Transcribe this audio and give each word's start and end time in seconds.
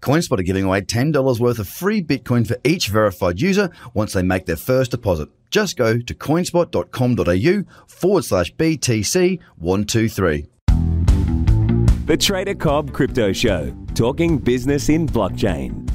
CoinSpot 0.00 0.38
are 0.38 0.42
giving 0.42 0.64
away 0.64 0.80
$10 0.80 1.40
worth 1.40 1.58
of 1.58 1.68
free 1.68 2.02
Bitcoin 2.02 2.46
for 2.46 2.56
each 2.64 2.88
verified 2.88 3.40
user 3.40 3.70
once 3.94 4.12
they 4.12 4.22
make 4.22 4.46
their 4.46 4.56
first 4.56 4.90
deposit. 4.90 5.28
Just 5.50 5.76
go 5.76 5.98
to 5.98 6.14
coinspot.com.au 6.14 7.64
forward 7.86 8.24
slash 8.24 8.54
BTC123. 8.54 10.46
The 12.06 12.16
Trader 12.16 12.54
Cobb 12.54 12.92
Crypto 12.92 13.32
Show, 13.32 13.72
talking 13.94 14.38
business 14.38 14.88
in 14.88 15.06
blockchain. 15.06 15.88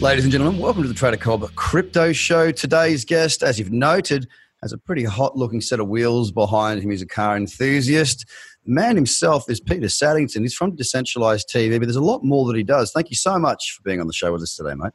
Ladies 0.00 0.24
and 0.24 0.32
gentlemen, 0.32 0.58
welcome 0.58 0.82
to 0.82 0.88
the 0.88 0.94
Trader 0.94 1.18
Cobb 1.18 1.54
Crypto 1.56 2.10
Show. 2.14 2.50
Today's 2.50 3.04
guest, 3.04 3.42
as 3.42 3.58
you've 3.58 3.70
noted, 3.70 4.26
has 4.62 4.72
a 4.72 4.78
pretty 4.78 5.04
hot 5.04 5.36
looking 5.36 5.60
set 5.60 5.80
of 5.80 5.88
wheels 5.88 6.32
behind 6.32 6.82
him. 6.82 6.90
He's 6.90 7.02
a 7.02 7.06
car 7.06 7.36
enthusiast. 7.36 8.26
The 8.64 8.72
man 8.72 8.96
himself 8.96 9.48
is 9.48 9.60
Peter 9.60 9.88
Saddington. 9.88 10.42
He's 10.42 10.54
from 10.54 10.76
Decentralized 10.76 11.48
TV, 11.48 11.78
but 11.78 11.86
there's 11.86 11.96
a 11.96 12.00
lot 12.00 12.22
more 12.22 12.46
that 12.46 12.56
he 12.56 12.62
does. 12.62 12.92
Thank 12.92 13.10
you 13.10 13.16
so 13.16 13.38
much 13.38 13.72
for 13.72 13.82
being 13.82 14.00
on 14.00 14.06
the 14.06 14.12
show 14.12 14.32
with 14.32 14.42
us 14.42 14.54
today, 14.54 14.74
mate. 14.74 14.92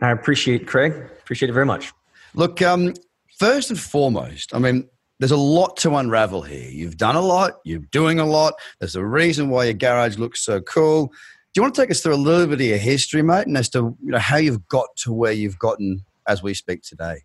I 0.00 0.10
appreciate 0.10 0.66
Craig. 0.66 0.92
Appreciate 1.20 1.50
it 1.50 1.54
very 1.54 1.66
much. 1.66 1.92
Look, 2.34 2.62
um, 2.62 2.94
first 3.38 3.70
and 3.70 3.78
foremost, 3.78 4.54
I 4.54 4.58
mean, 4.58 4.88
there's 5.18 5.32
a 5.32 5.36
lot 5.36 5.76
to 5.78 5.96
unravel 5.96 6.42
here. 6.42 6.70
You've 6.70 6.96
done 6.96 7.16
a 7.16 7.20
lot, 7.20 7.58
you're 7.64 7.80
doing 7.90 8.20
a 8.20 8.26
lot. 8.26 8.54
There's 8.78 8.96
a 8.96 9.04
reason 9.04 9.48
why 9.50 9.64
your 9.64 9.74
garage 9.74 10.16
looks 10.16 10.40
so 10.40 10.60
cool. 10.60 11.06
Do 11.06 11.12
you 11.56 11.62
want 11.62 11.74
to 11.74 11.80
take 11.80 11.90
us 11.90 12.00
through 12.02 12.14
a 12.14 12.16
little 12.16 12.46
bit 12.46 12.60
of 12.60 12.66
your 12.66 12.78
history, 12.78 13.22
mate, 13.22 13.46
and 13.46 13.56
as 13.56 13.68
to 13.70 13.96
you 14.00 14.12
know 14.12 14.18
how 14.18 14.36
you've 14.36 14.68
got 14.68 14.88
to 14.98 15.12
where 15.12 15.32
you've 15.32 15.58
gotten 15.58 16.04
as 16.28 16.42
we 16.42 16.54
speak 16.54 16.82
today? 16.82 17.22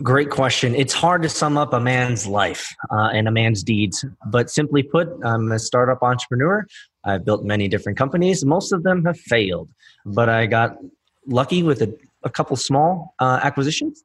Great 0.00 0.30
question. 0.30 0.74
It's 0.74 0.94
hard 0.94 1.22
to 1.22 1.28
sum 1.28 1.58
up 1.58 1.74
a 1.74 1.80
man's 1.80 2.26
life 2.26 2.74
uh, 2.90 3.10
and 3.12 3.28
a 3.28 3.30
man's 3.30 3.62
deeds, 3.62 4.04
but 4.26 4.50
simply 4.50 4.82
put, 4.82 5.08
I'm 5.22 5.52
a 5.52 5.58
startup 5.58 6.02
entrepreneur. 6.02 6.66
I've 7.04 7.26
built 7.26 7.44
many 7.44 7.68
different 7.68 7.98
companies. 7.98 8.42
Most 8.42 8.72
of 8.72 8.84
them 8.84 9.04
have 9.04 9.20
failed, 9.20 9.68
but 10.06 10.30
I 10.30 10.46
got 10.46 10.78
lucky 11.26 11.62
with 11.62 11.82
a, 11.82 11.94
a 12.24 12.30
couple 12.30 12.56
small 12.56 13.14
uh, 13.18 13.40
acquisitions 13.42 14.02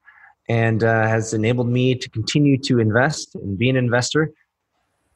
and 0.50 0.84
uh, 0.84 1.08
has 1.08 1.34
enabled 1.34 1.70
me 1.70 1.96
to 1.96 2.10
continue 2.10 2.58
to 2.64 2.80
invest 2.80 3.36
and 3.36 3.58
be 3.58 3.70
an 3.70 3.78
investor. 3.78 4.34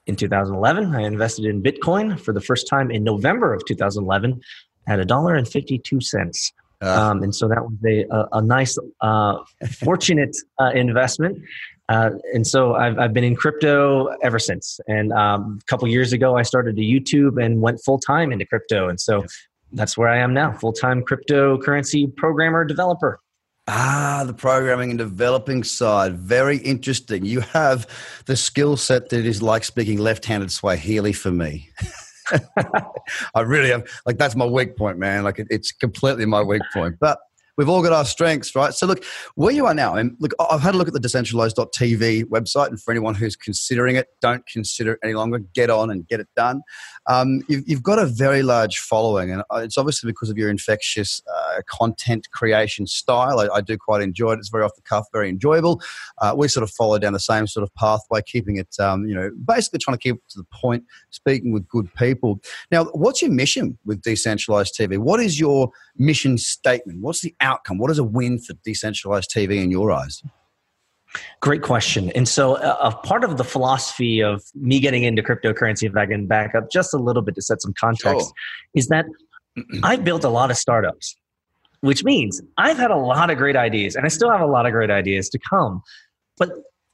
In 0.07 0.15
2011, 0.15 0.95
I 0.95 1.01
invested 1.01 1.45
in 1.45 1.61
Bitcoin 1.61 2.17
for 2.17 2.31
the 2.33 2.41
first 2.41 2.67
time 2.67 2.91
in 2.91 3.03
November 3.03 3.53
of 3.53 3.65
2011 3.65 4.41
at 4.87 4.99
a 5.01 5.05
dollar 5.05 5.35
and 5.35 5.47
52 5.47 5.99
cents. 5.99 6.53
Uh, 6.81 7.09
um, 7.09 7.23
and 7.23 7.35
so 7.35 7.47
that 7.47 7.63
was 7.63 7.77
a, 7.85 8.05
a, 8.09 8.39
a 8.39 8.41
nice, 8.41 8.77
uh, 9.01 9.37
fortunate 9.83 10.35
uh, 10.59 10.71
investment. 10.73 11.37
Uh, 11.89 12.11
and 12.33 12.47
so 12.47 12.75
I've, 12.75 12.97
I've 12.97 13.13
been 13.13 13.25
in 13.25 13.35
crypto 13.35 14.07
ever 14.23 14.39
since. 14.39 14.79
And 14.87 15.11
um, 15.11 15.59
a 15.61 15.65
couple 15.65 15.87
years 15.89 16.13
ago, 16.13 16.37
I 16.37 16.43
started 16.43 16.77
a 16.77 16.81
YouTube 16.81 17.43
and 17.43 17.61
went 17.61 17.81
full 17.83 17.99
time 17.99 18.31
into 18.31 18.45
crypto. 18.45 18.87
And 18.87 18.99
so 18.99 19.25
that's 19.73 19.97
where 19.97 20.07
I 20.07 20.17
am 20.17 20.33
now 20.33 20.53
full 20.53 20.73
time 20.73 21.03
cryptocurrency 21.03 22.15
programmer 22.15 22.63
developer. 22.63 23.19
Ah, 23.67 24.23
the 24.25 24.33
programming 24.33 24.89
and 24.89 24.97
developing 24.97 25.63
side. 25.63 26.17
Very 26.17 26.57
interesting. 26.57 27.25
You 27.25 27.41
have 27.41 27.87
the 28.25 28.35
skill 28.35 28.75
set 28.75 29.09
that 29.09 29.25
is 29.25 29.41
like 29.41 29.63
speaking 29.63 29.99
left 29.99 30.25
handed 30.25 30.51
Swahili 30.51 31.13
for 31.13 31.31
me. 31.31 31.69
I 33.35 33.41
really 33.41 33.69
have. 33.69 33.87
Like 34.05 34.17
that's 34.17 34.35
my 34.35 34.45
weak 34.45 34.77
point, 34.77 34.97
man. 34.97 35.23
Like 35.23 35.39
it, 35.39 35.47
it's 35.49 35.71
completely 35.71 36.25
my 36.25 36.41
weak 36.41 36.61
point. 36.73 36.95
But 36.99 37.19
we've 37.57 37.69
all 37.69 37.81
got 37.83 37.93
our 37.93 38.05
strengths, 38.05 38.55
right? 38.55 38.73
So 38.73 38.87
look, 38.87 39.03
where 39.35 39.53
you 39.53 39.65
are 39.65 39.73
now, 39.73 39.95
and 39.95 40.15
look, 40.19 40.33
I've 40.39 40.61
had 40.61 40.75
a 40.75 40.77
look 40.77 40.87
at 40.87 40.93
the 40.93 40.99
decentralized.tv 40.99 42.25
website, 42.25 42.67
and 42.67 42.81
for 42.81 42.91
anyone 42.91 43.15
who's 43.15 43.35
considering 43.35 43.95
it, 43.95 44.07
don't 44.21 44.45
consider 44.47 44.93
it 44.93 44.99
any 45.03 45.13
longer. 45.13 45.39
Get 45.53 45.69
on 45.69 45.91
and 45.91 46.07
get 46.07 46.19
it 46.19 46.27
done. 46.35 46.61
Um, 47.07 47.41
you've, 47.47 47.67
you've, 47.67 47.83
got 47.83 47.97
a 47.97 48.05
very 48.05 48.43
large 48.43 48.77
following, 48.77 49.31
and 49.31 49.43
it's 49.55 49.77
obviously 49.77 50.09
because 50.09 50.29
of 50.29 50.37
your 50.37 50.49
infectious 50.49 51.21
uh, 51.33 51.61
content 51.67 52.27
creation 52.31 52.85
style. 52.85 53.39
I, 53.39 53.47
I, 53.55 53.61
do 53.61 53.75
quite 53.77 54.01
enjoy 54.01 54.33
it. 54.33 54.39
It's 54.39 54.49
very 54.49 54.63
off 54.63 54.75
the 54.75 54.83
cuff, 54.83 55.07
very 55.11 55.27
enjoyable. 55.27 55.81
Uh, 56.19 56.35
we 56.37 56.47
sort 56.47 56.63
of 56.63 56.69
follow 56.69 56.99
down 56.99 57.13
the 57.13 57.19
same 57.19 57.47
sort 57.47 57.63
of 57.63 57.73
pathway, 57.73 58.21
keeping 58.21 58.57
it, 58.57 58.79
um, 58.79 59.07
you 59.07 59.15
know, 59.15 59.31
basically 59.45 59.79
trying 59.79 59.97
to 59.97 60.01
keep 60.01 60.15
it 60.15 60.29
to 60.29 60.37
the 60.37 60.47
point, 60.53 60.83
speaking 61.09 61.51
with 61.51 61.67
good 61.67 61.91
people. 61.95 62.39
Now, 62.69 62.85
what's 62.85 63.21
your 63.21 63.31
mission 63.31 63.79
with 63.83 64.01
decentralized 64.01 64.75
TV? 64.77 64.99
What 64.99 65.19
is 65.19 65.39
your 65.39 65.71
mission 65.97 66.37
statement? 66.37 67.01
What's 67.01 67.21
the 67.21 67.35
outcome? 67.41 67.79
What 67.79 67.89
is 67.89 67.97
a 67.97 68.03
win 68.03 68.37
for 68.37 68.53
decentralized 68.63 69.31
TV 69.31 69.63
in 69.63 69.71
your 69.71 69.91
eyes? 69.91 70.21
Great 71.41 71.61
question. 71.61 72.09
And 72.11 72.27
so, 72.27 72.55
uh, 72.55 72.77
a 72.79 72.91
part 73.05 73.23
of 73.23 73.37
the 73.37 73.43
philosophy 73.43 74.21
of 74.21 74.43
me 74.55 74.79
getting 74.79 75.03
into 75.03 75.21
cryptocurrency, 75.21 75.89
if 75.89 75.95
I 75.95 76.05
can 76.05 76.25
back 76.25 76.55
up 76.55 76.71
just 76.71 76.93
a 76.93 76.97
little 76.97 77.21
bit 77.21 77.35
to 77.35 77.41
set 77.41 77.61
some 77.61 77.73
context, 77.79 78.27
sure. 78.27 78.33
is 78.75 78.87
that 78.87 79.05
I've 79.83 80.03
built 80.03 80.23
a 80.23 80.29
lot 80.29 80.51
of 80.51 80.57
startups, 80.57 81.15
which 81.81 82.03
means 82.03 82.41
I've 82.57 82.77
had 82.77 82.91
a 82.91 82.95
lot 82.95 83.29
of 83.29 83.37
great 83.37 83.55
ideas, 83.55 83.95
and 83.95 84.05
I 84.05 84.09
still 84.09 84.31
have 84.31 84.41
a 84.41 84.45
lot 84.45 84.65
of 84.65 84.71
great 84.71 84.91
ideas 84.91 85.29
to 85.29 85.39
come. 85.39 85.81
But 86.37 86.51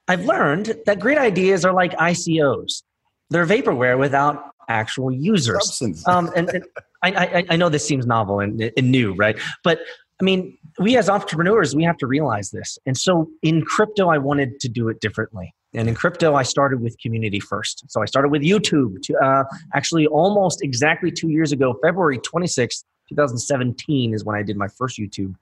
I've 0.08 0.26
learned 0.26 0.76
that 0.86 1.00
great 1.00 1.18
ideas 1.18 1.66
are 1.66 1.74
like 1.74 1.92
ICOs, 1.94 2.84
they're 3.30 3.46
vaporware 3.46 4.00
without 4.00 4.52
actual 4.70 5.12
users. 5.12 5.82
Um, 6.08 6.32
and, 6.36 6.50
and 6.50 6.64
I, 7.04 7.12
I, 7.12 7.46
I, 7.52 7.56
know 7.56 7.70
this 7.70 7.86
seems 7.86 8.06
novel 8.06 8.40
and, 8.40 8.72
and 8.76 8.92
new, 8.92 9.14
right? 9.14 9.38
But 9.64 9.80
I 10.20 10.24
mean, 10.24 10.58
we 10.80 10.98
as 10.98 11.10
entrepreneurs, 11.10 11.76
we 11.76 11.84
have 11.84 11.98
to 11.98 12.08
realize 12.08 12.52
this. 12.52 12.80
And 12.86 12.98
so 12.98 13.30
in 13.44 13.64
crypto, 13.64 14.10
I 14.10 14.18
wanted 14.18 14.60
to 14.62 14.70
do 14.70 14.90
it 14.90 15.00
differently. 15.00 15.54
And 15.74 15.88
in 15.88 15.96
crypto, 15.96 16.34
I 16.34 16.44
started 16.44 16.82
with 16.82 16.98
community 17.00 17.40
first. 17.40 17.84
So 17.88 18.02
I 18.02 18.06
started 18.06 18.30
with 18.30 18.42
YouTube. 18.42 19.02
To, 19.04 19.18
uh, 19.18 19.44
actually, 19.76 20.08
almost 20.08 20.64
exactly 20.64 21.12
two 21.12 21.30
years 21.30 21.52
ago, 21.52 21.78
February 21.84 22.20
26th, 22.20 22.84
2017 23.10 24.14
is 24.14 24.24
when 24.24 24.36
I 24.36 24.44
did 24.44 24.58
my 24.58 24.68
first 24.68 24.98
YouTube. 24.98 25.36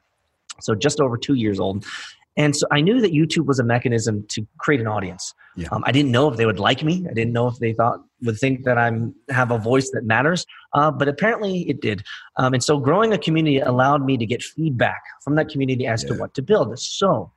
So 0.60 0.76
just 0.76 1.00
over 1.00 1.18
two 1.18 1.36
years 1.36 1.60
old. 1.60 1.86
And 2.38 2.56
so 2.56 2.68
I 2.72 2.82
knew 2.82 3.00
that 3.00 3.14
YouTube 3.14 3.46
was 3.46 3.60
a 3.60 3.64
mechanism 3.64 4.26
to 4.30 4.46
create 4.58 4.82
an 4.82 4.88
audience. 4.88 5.34
Yeah. 5.56 5.70
Um, 5.72 5.84
I 5.86 5.92
didn't 5.92 6.12
know 6.12 6.30
if 6.30 6.38
they 6.38 6.46
would 6.46 6.60
like 6.60 6.84
me. 6.84 7.06
I 7.10 7.14
didn't 7.14 7.32
know 7.32 7.48
if 7.48 7.58
they 7.60 7.72
thought 7.72 8.02
would 8.24 8.38
think 8.38 8.64
that 8.64 8.78
I'm 8.78 9.14
have 9.30 9.52
a 9.52 9.58
voice 9.58 9.90
that 9.92 10.04
matters. 10.04 10.46
Uh, 10.74 10.92
but 10.92 11.08
apparently 11.08 11.70
it 11.70 11.82
did. 11.82 12.04
Um, 12.38 12.54
and 12.54 12.64
so 12.64 12.80
growing 12.80 13.14
a 13.14 13.18
community 13.18 13.60
allowed 13.60 14.06
me 14.06 14.18
to 14.18 14.26
get 14.26 14.42
feedback 14.42 15.02
from 15.24 15.36
that 15.36 15.50
community 15.50 15.86
as 15.88 16.04
yeah. 16.04 16.10
to 16.10 16.16
what 16.20 16.34
to 16.36 16.42
build. 16.42 16.78
So 16.80 17.32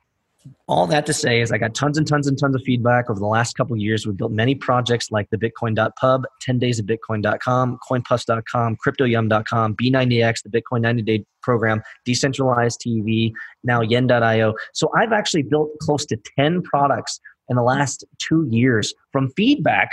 all 0.67 0.87
that 0.87 1.05
to 1.05 1.13
say 1.13 1.41
is 1.41 1.51
I 1.51 1.57
got 1.57 1.75
tons 1.75 1.97
and 1.97 2.07
tons 2.07 2.27
and 2.27 2.37
tons 2.37 2.55
of 2.55 2.61
feedback 2.63 3.09
over 3.09 3.19
the 3.19 3.25
last 3.25 3.57
couple 3.57 3.75
years. 3.77 4.05
We've 4.05 4.15
built 4.15 4.31
many 4.31 4.55
projects 4.55 5.11
like 5.11 5.29
the 5.31 5.37
Bitcoin.pub, 5.37 6.23
10 6.41 6.59
days 6.59 6.79
of 6.79 6.85
Bitcoin.com, 6.85 7.77
CoinPuss.com, 7.89 8.77
CryptoYum.com, 8.85 9.75
B90X, 9.75 10.43
the 10.43 10.49
Bitcoin 10.49 10.81
90 10.81 11.01
day 11.01 11.25
program, 11.41 11.81
Decentralized 12.05 12.81
TV, 12.85 13.31
now 13.63 13.81
Yen.io. 13.81 14.53
So 14.73 14.89
I've 14.95 15.11
actually 15.11 15.43
built 15.43 15.71
close 15.81 16.05
to 16.07 16.17
10 16.37 16.61
products 16.61 17.19
in 17.49 17.55
the 17.55 17.63
last 17.63 18.05
two 18.19 18.47
years 18.49 18.93
from 19.11 19.29
feedback 19.35 19.91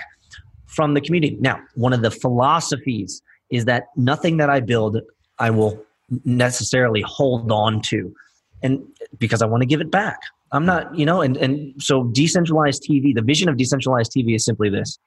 from 0.66 0.94
the 0.94 1.00
community. 1.00 1.37
Now, 1.41 1.60
one 1.75 1.93
of 1.93 2.03
the 2.03 2.10
philosophies 2.10 3.22
is 3.50 3.65
that 3.66 3.84
nothing 3.97 4.37
that 4.38 4.50
I 4.50 4.60
build, 4.60 5.00
I 5.38 5.50
will 5.50 5.82
necessarily 6.25 7.03
hold 7.03 7.50
on 7.50 7.81
to. 7.82 8.14
And 8.62 8.82
because 9.19 9.43
I 9.43 9.46
want 9.46 9.62
to 9.62 9.67
give 9.67 9.81
it 9.81 9.91
back. 9.91 10.20
I'm 10.52 10.64
not, 10.64 10.96
you 10.96 11.05
know, 11.05 11.23
and, 11.23 11.37
and 11.37 11.81
so 11.82 12.05
decentralized 12.05 12.85
TV, 12.88 13.14
the 13.14 13.23
vision 13.23 13.49
of 13.49 13.56
decentralized 13.56 14.12
TV 14.12 14.37
is 14.37 14.44
simply 14.44 14.70
this 14.70 14.99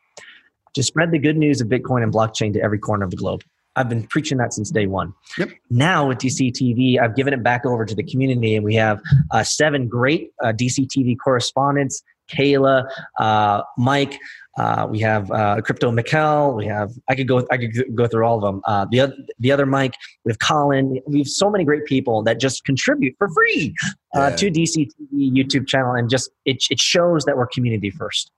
to 0.74 0.84
spread 0.84 1.12
the 1.12 1.20
good 1.20 1.38
news 1.38 1.62
of 1.62 1.68
Bitcoin 1.68 2.04
and 2.04 2.14
blockchain 2.14 2.54
to 2.54 2.62
every 2.62 2.78
corner 2.78 3.06
of 3.06 3.12
the 3.12 3.18
globe. 3.18 3.42
I've 3.76 3.90
been 3.90 4.06
preaching 4.08 4.38
that 4.40 4.54
since 4.54 4.72
day 4.72 4.88
one. 4.88 5.14
Yep. 5.38 5.52
Now 5.70 6.08
with 6.08 6.18
DCTV, 6.18 7.00
I've 7.00 7.16
given 7.16 7.34
it 7.34 7.42
back 7.42 7.66
over 7.66 7.86
to 7.86 7.96
the 7.96 8.04
community, 8.04 8.56
and 8.56 8.66
we 8.66 8.76
have 8.76 9.02
uh, 9.32 9.44
seven 9.44 9.88
great 9.88 10.32
uh, 10.44 10.48
DCTV 10.48 11.18
correspondents 11.24 12.04
Kayla, 12.30 12.88
uh, 13.20 13.62
Mike. 13.78 14.20
Uh, 14.58 14.88
we 14.90 15.00
have 15.00 15.32
uh, 15.32 15.62
Crypto 15.62 15.90
Mikkel. 15.92 16.56
We 16.56 16.66
have 16.66 16.92
I 17.08 17.16
could 17.16 17.28
go 17.28 17.46
I 17.50 17.58
could 17.58 17.96
go 17.96 18.08
through 18.08 18.26
all 18.26 18.38
of 18.38 18.42
them. 18.42 18.62
Uh, 18.66 18.86
the 18.92 19.00
other 19.00 19.16
the 19.40 19.52
other 19.52 19.66
Mike. 19.66 19.94
We 20.26 20.32
have 20.32 20.40
Colin. 20.40 21.00
We 21.08 21.20
have 21.20 21.28
so 21.28 21.50
many 21.50 21.64
great 21.64 21.86
people 21.86 22.24
that 22.24 22.40
just 22.40 22.66
contribute 22.66 23.16
for 23.18 23.30
free 23.30 23.74
uh, 24.16 24.30
yeah. 24.32 24.36
to 24.36 24.52
DCTV 24.52 25.32
YouTube 25.34 25.68
channel, 25.68 25.94
and 25.94 26.10
just 26.10 26.30
it 26.46 26.64
it 26.70 26.80
shows 26.80 27.24
that 27.26 27.38
we're 27.38 27.48
community 27.48 27.90
first. 27.90 28.32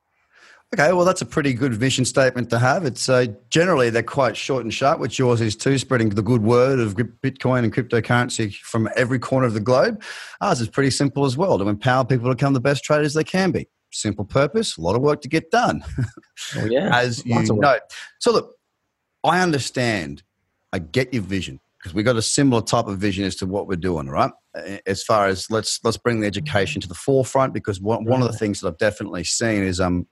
Okay, 0.73 0.93
well, 0.93 1.03
that's 1.03 1.21
a 1.21 1.25
pretty 1.25 1.53
good 1.53 1.73
vision 1.73 2.05
statement 2.05 2.49
to 2.51 2.57
have. 2.57 2.85
It's 2.85 3.09
uh, 3.09 3.25
generally 3.49 3.89
they're 3.89 4.03
quite 4.03 4.37
short 4.37 4.63
and 4.63 4.73
sharp, 4.73 4.99
which 5.01 5.19
yours 5.19 5.41
is 5.41 5.53
too, 5.53 5.77
spreading 5.77 6.07
the 6.07 6.21
good 6.21 6.43
word 6.43 6.79
of 6.79 6.95
Bitcoin 6.95 7.65
and 7.65 7.73
cryptocurrency 7.73 8.55
from 8.55 8.87
every 8.95 9.19
corner 9.19 9.45
of 9.45 9.53
the 9.53 9.59
globe. 9.59 10.01
Ours 10.39 10.61
is 10.61 10.69
pretty 10.69 10.91
simple 10.91 11.25
as 11.25 11.35
well 11.35 11.57
to 11.57 11.67
empower 11.67 12.05
people 12.05 12.29
to 12.29 12.35
become 12.35 12.53
the 12.53 12.61
best 12.61 12.85
traders 12.85 13.13
they 13.13 13.25
can 13.25 13.51
be. 13.51 13.67
Simple 13.91 14.25
purpose, 14.25 14.77
a 14.77 14.81
lot 14.81 14.95
of 14.95 15.01
work 15.01 15.21
to 15.21 15.27
get 15.27 15.51
done. 15.51 15.83
Oh, 16.57 16.65
yeah. 16.65 16.89
as 16.97 17.23
you 17.23 17.35
know. 17.35 17.79
So, 18.19 18.31
look, 18.31 18.55
I 19.23 19.41
understand, 19.41 20.23
I 20.73 20.79
get 20.79 21.13
your 21.13 21.21
vision 21.21 21.59
because 21.77 21.93
we've 21.93 22.03
got 22.03 22.15
a 22.15 22.21
similar 22.21 22.61
type 22.61 22.87
of 22.87 22.97
vision 22.97 23.25
as 23.25 23.35
to 23.37 23.45
what 23.45 23.67
we're 23.67 23.75
doing, 23.75 24.07
right? 24.07 24.31
As 24.85 25.03
far 25.03 25.27
as 25.27 25.49
let's 25.51 25.79
let's 25.83 25.97
bring 25.97 26.19
the 26.19 26.27
education 26.27 26.81
to 26.81 26.87
the 26.87 26.95
forefront 26.95 27.53
because 27.53 27.79
one, 27.79 28.05
one 28.05 28.21
of 28.21 28.31
the 28.31 28.37
things 28.37 28.59
that 28.59 28.67
I've 28.67 28.77
definitely 28.79 29.23
seen 29.23 29.63
is 29.63 29.79
um 29.79 30.07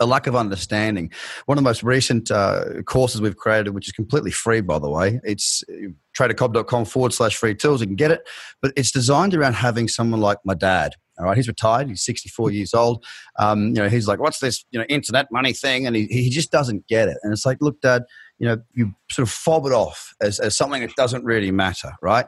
a 0.00 0.06
lack 0.06 0.26
of 0.26 0.36
understanding. 0.36 1.10
One 1.46 1.58
of 1.58 1.64
the 1.64 1.68
most 1.68 1.82
recent 1.82 2.30
uh, 2.30 2.82
courses 2.86 3.20
we've 3.20 3.36
created, 3.36 3.70
which 3.70 3.88
is 3.88 3.92
completely 3.92 4.30
free, 4.30 4.60
by 4.60 4.78
the 4.78 4.88
way, 4.88 5.20
it's 5.24 5.64
uh, 5.68 5.88
tradercobb.com 6.16 6.84
forward 6.84 7.12
slash 7.12 7.36
free 7.36 7.54
tools. 7.54 7.80
You 7.80 7.88
can 7.88 7.96
get 7.96 8.10
it, 8.10 8.28
but 8.62 8.72
it's 8.76 8.92
designed 8.92 9.34
around 9.34 9.54
having 9.54 9.88
someone 9.88 10.20
like 10.20 10.38
my 10.44 10.54
dad. 10.54 10.94
All 11.18 11.26
right, 11.26 11.36
he's 11.36 11.48
retired. 11.48 11.88
He's 11.88 12.02
64 12.02 12.50
years 12.50 12.74
old. 12.74 13.04
Um, 13.38 13.68
you 13.68 13.74
know, 13.74 13.88
he's 13.88 14.06
like, 14.06 14.20
"What's 14.20 14.38
this? 14.38 14.64
You 14.70 14.80
know, 14.80 14.86
internet 14.88 15.26
money 15.32 15.52
thing?" 15.52 15.86
And 15.86 15.96
he 15.96 16.06
he 16.06 16.30
just 16.30 16.50
doesn't 16.50 16.86
get 16.86 17.08
it. 17.08 17.18
And 17.22 17.32
it's 17.32 17.44
like, 17.44 17.58
look, 17.60 17.80
Dad, 17.80 18.04
you 18.38 18.46
know, 18.46 18.58
you 18.74 18.94
sort 19.10 19.26
of 19.26 19.32
fob 19.32 19.66
it 19.66 19.72
off 19.72 20.14
as, 20.20 20.38
as 20.38 20.56
something 20.56 20.82
that 20.82 20.94
doesn't 20.96 21.24
really 21.24 21.50
matter, 21.50 21.92
right? 22.02 22.26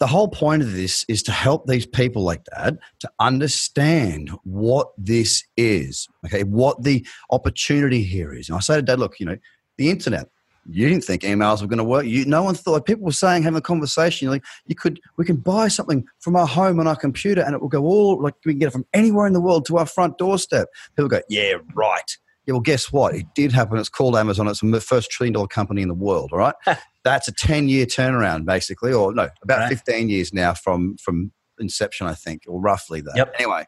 the 0.00 0.06
whole 0.06 0.28
point 0.28 0.62
of 0.62 0.72
this 0.72 1.04
is 1.08 1.22
to 1.22 1.30
help 1.30 1.66
these 1.66 1.84
people 1.84 2.22
like 2.22 2.42
that 2.56 2.74
to 3.00 3.10
understand 3.20 4.30
what 4.44 4.88
this 4.96 5.44
is, 5.58 6.08
okay, 6.24 6.42
what 6.42 6.82
the 6.82 7.06
opportunity 7.30 8.02
here 8.02 8.32
is. 8.32 8.48
And 8.48 8.56
I 8.56 8.60
say 8.60 8.76
to 8.76 8.82
dad, 8.82 8.98
look, 8.98 9.20
you 9.20 9.26
know, 9.26 9.36
the 9.76 9.90
internet, 9.90 10.26
you 10.68 10.88
didn't 10.88 11.04
think 11.04 11.22
emails 11.22 11.62
were 11.62 11.68
going 11.68 11.78
to 11.78 11.84
work. 11.84 12.04
You, 12.06 12.24
no 12.24 12.42
one 12.42 12.54
thought. 12.54 12.86
People 12.86 13.04
were 13.04 13.12
saying, 13.12 13.42
having 13.42 13.58
a 13.58 13.62
conversation, 13.62 14.28
like 14.28 14.44
you 14.66 14.74
could, 14.74 15.00
we 15.16 15.24
can 15.24 15.36
buy 15.36 15.68
something 15.68 16.04
from 16.18 16.36
our 16.36 16.46
home 16.46 16.80
on 16.80 16.86
our 16.86 16.96
computer, 16.96 17.42
and 17.42 17.54
it 17.54 17.60
will 17.60 17.68
go 17.68 17.84
all 17.84 18.22
like 18.22 18.34
we 18.44 18.52
can 18.52 18.58
get 18.58 18.68
it 18.68 18.72
from 18.72 18.86
anywhere 18.92 19.26
in 19.26 19.32
the 19.32 19.40
world 19.40 19.66
to 19.66 19.78
our 19.78 19.86
front 19.86 20.18
doorstep. 20.18 20.68
People 20.96 21.08
go, 21.08 21.20
yeah, 21.28 21.54
right. 21.74 22.16
Yeah, 22.46 22.54
well, 22.54 22.60
guess 22.60 22.90
what? 22.90 23.14
It 23.14 23.26
did 23.34 23.52
happen. 23.52 23.78
It's 23.78 23.88
called 23.88 24.16
Amazon. 24.16 24.48
It's 24.48 24.60
the 24.60 24.80
first 24.80 25.10
trillion 25.10 25.34
dollar 25.34 25.46
company 25.46 25.82
in 25.82 25.88
the 25.88 25.94
world. 25.94 26.30
All 26.32 26.38
right, 26.38 26.54
that's 27.04 27.28
a 27.28 27.32
ten 27.32 27.68
year 27.68 27.86
turnaround, 27.86 28.44
basically, 28.44 28.92
or 28.92 29.14
no, 29.14 29.28
about 29.42 29.58
right. 29.60 29.68
fifteen 29.68 30.08
years 30.08 30.32
now 30.32 30.54
from 30.54 30.96
from 30.96 31.32
inception, 31.58 32.06
I 32.06 32.14
think, 32.14 32.44
or 32.48 32.60
roughly 32.60 33.02
that. 33.02 33.12
Yep. 33.14 33.34
Anyway, 33.38 33.64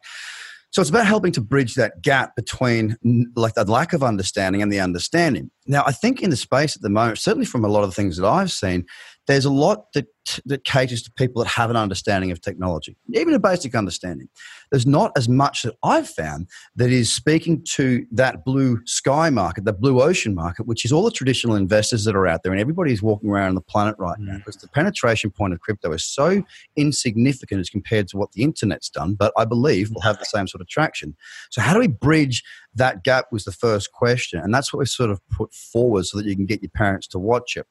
so 0.73 0.81
it's 0.81 0.89
about 0.89 1.05
helping 1.05 1.31
to 1.33 1.41
bridge 1.41 1.75
that 1.75 2.01
gap 2.01 2.35
between 2.35 2.97
like 3.35 3.53
the 3.53 3.63
lack 3.63 3.93
of 3.93 4.01
understanding 4.01 4.63
and 4.63 4.73
the 4.73 4.79
understanding. 4.79 5.51
Now, 5.67 5.83
I 5.85 5.91
think 5.91 6.23
in 6.23 6.31
the 6.31 6.35
space 6.35 6.75
at 6.75 6.81
the 6.81 6.89
moment, 6.89 7.19
certainly 7.19 7.45
from 7.45 7.63
a 7.63 7.67
lot 7.67 7.83
of 7.83 7.91
the 7.91 7.95
things 7.95 8.17
that 8.17 8.27
I've 8.27 8.51
seen, 8.51 8.87
there's 9.27 9.45
a 9.45 9.51
lot 9.51 9.91
that 9.93 10.07
that 10.45 10.63
caters 10.63 11.01
to 11.03 11.11
people 11.11 11.43
that 11.43 11.49
have 11.49 11.69
an 11.69 11.75
understanding 11.75 12.31
of 12.31 12.39
technology, 12.41 12.95
even 13.13 13.33
a 13.33 13.39
basic 13.39 13.75
understanding. 13.75 14.29
There's 14.71 14.85
not 14.85 15.11
as 15.17 15.27
much 15.27 15.63
that 15.63 15.75
I've 15.83 16.07
found 16.07 16.47
that 16.75 16.91
is 16.91 17.11
speaking 17.11 17.63
to 17.73 18.05
that 18.11 18.45
blue 18.45 18.79
sky 18.85 19.29
market, 19.29 19.65
the 19.65 19.73
blue 19.73 20.01
ocean 20.01 20.33
market, 20.33 20.65
which 20.65 20.85
is 20.85 20.91
all 20.91 21.03
the 21.03 21.11
traditional 21.11 21.55
investors 21.55 22.05
that 22.05 22.15
are 22.15 22.27
out 22.27 22.43
there, 22.43 22.51
and 22.51 22.61
everybody's 22.61 23.03
walking 23.03 23.29
around 23.29 23.49
on 23.49 23.55
the 23.55 23.61
planet 23.61 23.95
right 23.97 24.17
now. 24.19 24.35
Mm. 24.35 24.37
Because 24.37 24.57
the 24.57 24.67
penetration 24.69 25.31
point 25.31 25.53
of 25.53 25.59
crypto 25.59 25.91
is 25.91 26.05
so 26.05 26.43
insignificant 26.75 27.59
as 27.59 27.69
compared 27.69 28.07
to 28.09 28.17
what 28.17 28.31
the 28.31 28.43
internet's 28.43 28.89
done, 28.89 29.15
but 29.15 29.33
I 29.37 29.45
believe 29.45 29.91
will 29.91 30.01
have 30.01 30.19
the 30.19 30.25
same 30.25 30.47
sort 30.47 30.61
of 30.61 30.67
traction. 30.67 31.15
So, 31.51 31.61
how 31.61 31.73
do 31.73 31.79
we 31.79 31.87
bridge 31.87 32.43
that 32.75 33.03
gap? 33.03 33.25
Was 33.31 33.43
the 33.43 33.51
first 33.51 33.91
question, 33.91 34.39
and 34.39 34.53
that's 34.53 34.73
what 34.73 34.79
we 34.79 34.85
sort 34.85 35.09
of 35.09 35.19
put 35.29 35.53
forward 35.53 36.05
so 36.05 36.17
that 36.17 36.25
you 36.25 36.35
can 36.35 36.45
get 36.45 36.61
your 36.61 36.71
parents 36.71 37.07
to 37.07 37.19
watch 37.19 37.57
it 37.57 37.67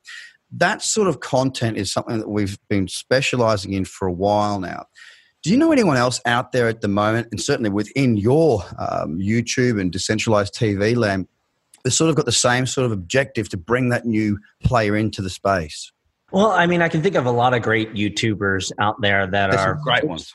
that 0.52 0.82
sort 0.82 1.08
of 1.08 1.20
content 1.20 1.76
is 1.76 1.92
something 1.92 2.18
that 2.18 2.28
we've 2.28 2.58
been 2.68 2.88
specializing 2.88 3.72
in 3.72 3.84
for 3.84 4.06
a 4.06 4.12
while 4.12 4.60
now. 4.60 4.84
Do 5.42 5.50
you 5.50 5.56
know 5.56 5.72
anyone 5.72 5.96
else 5.96 6.20
out 6.24 6.52
there 6.52 6.68
at 6.68 6.82
the 6.82 6.88
moment, 6.88 7.28
and 7.32 7.40
certainly 7.40 7.70
within 7.70 8.16
your 8.16 8.62
um, 8.78 9.18
YouTube 9.18 9.80
and 9.80 9.90
decentralized 9.90 10.54
TV 10.54 10.94
land, 10.94 11.26
that's 11.82 11.96
sort 11.96 12.10
of 12.10 12.16
got 12.16 12.26
the 12.26 12.32
same 12.32 12.66
sort 12.66 12.84
of 12.84 12.92
objective 12.92 13.48
to 13.48 13.56
bring 13.56 13.88
that 13.88 14.04
new 14.04 14.38
player 14.62 14.96
into 14.96 15.20
the 15.20 15.30
space? 15.30 15.90
Well, 16.30 16.52
I 16.52 16.66
mean, 16.66 16.80
I 16.80 16.88
can 16.88 17.02
think 17.02 17.16
of 17.16 17.26
a 17.26 17.30
lot 17.30 17.54
of 17.54 17.62
great 17.62 17.92
YouTubers 17.92 18.70
out 18.78 19.00
there 19.00 19.26
that 19.26 19.50
there's 19.50 19.60
are 19.60 19.78
great 19.82 20.04
ones. 20.04 20.32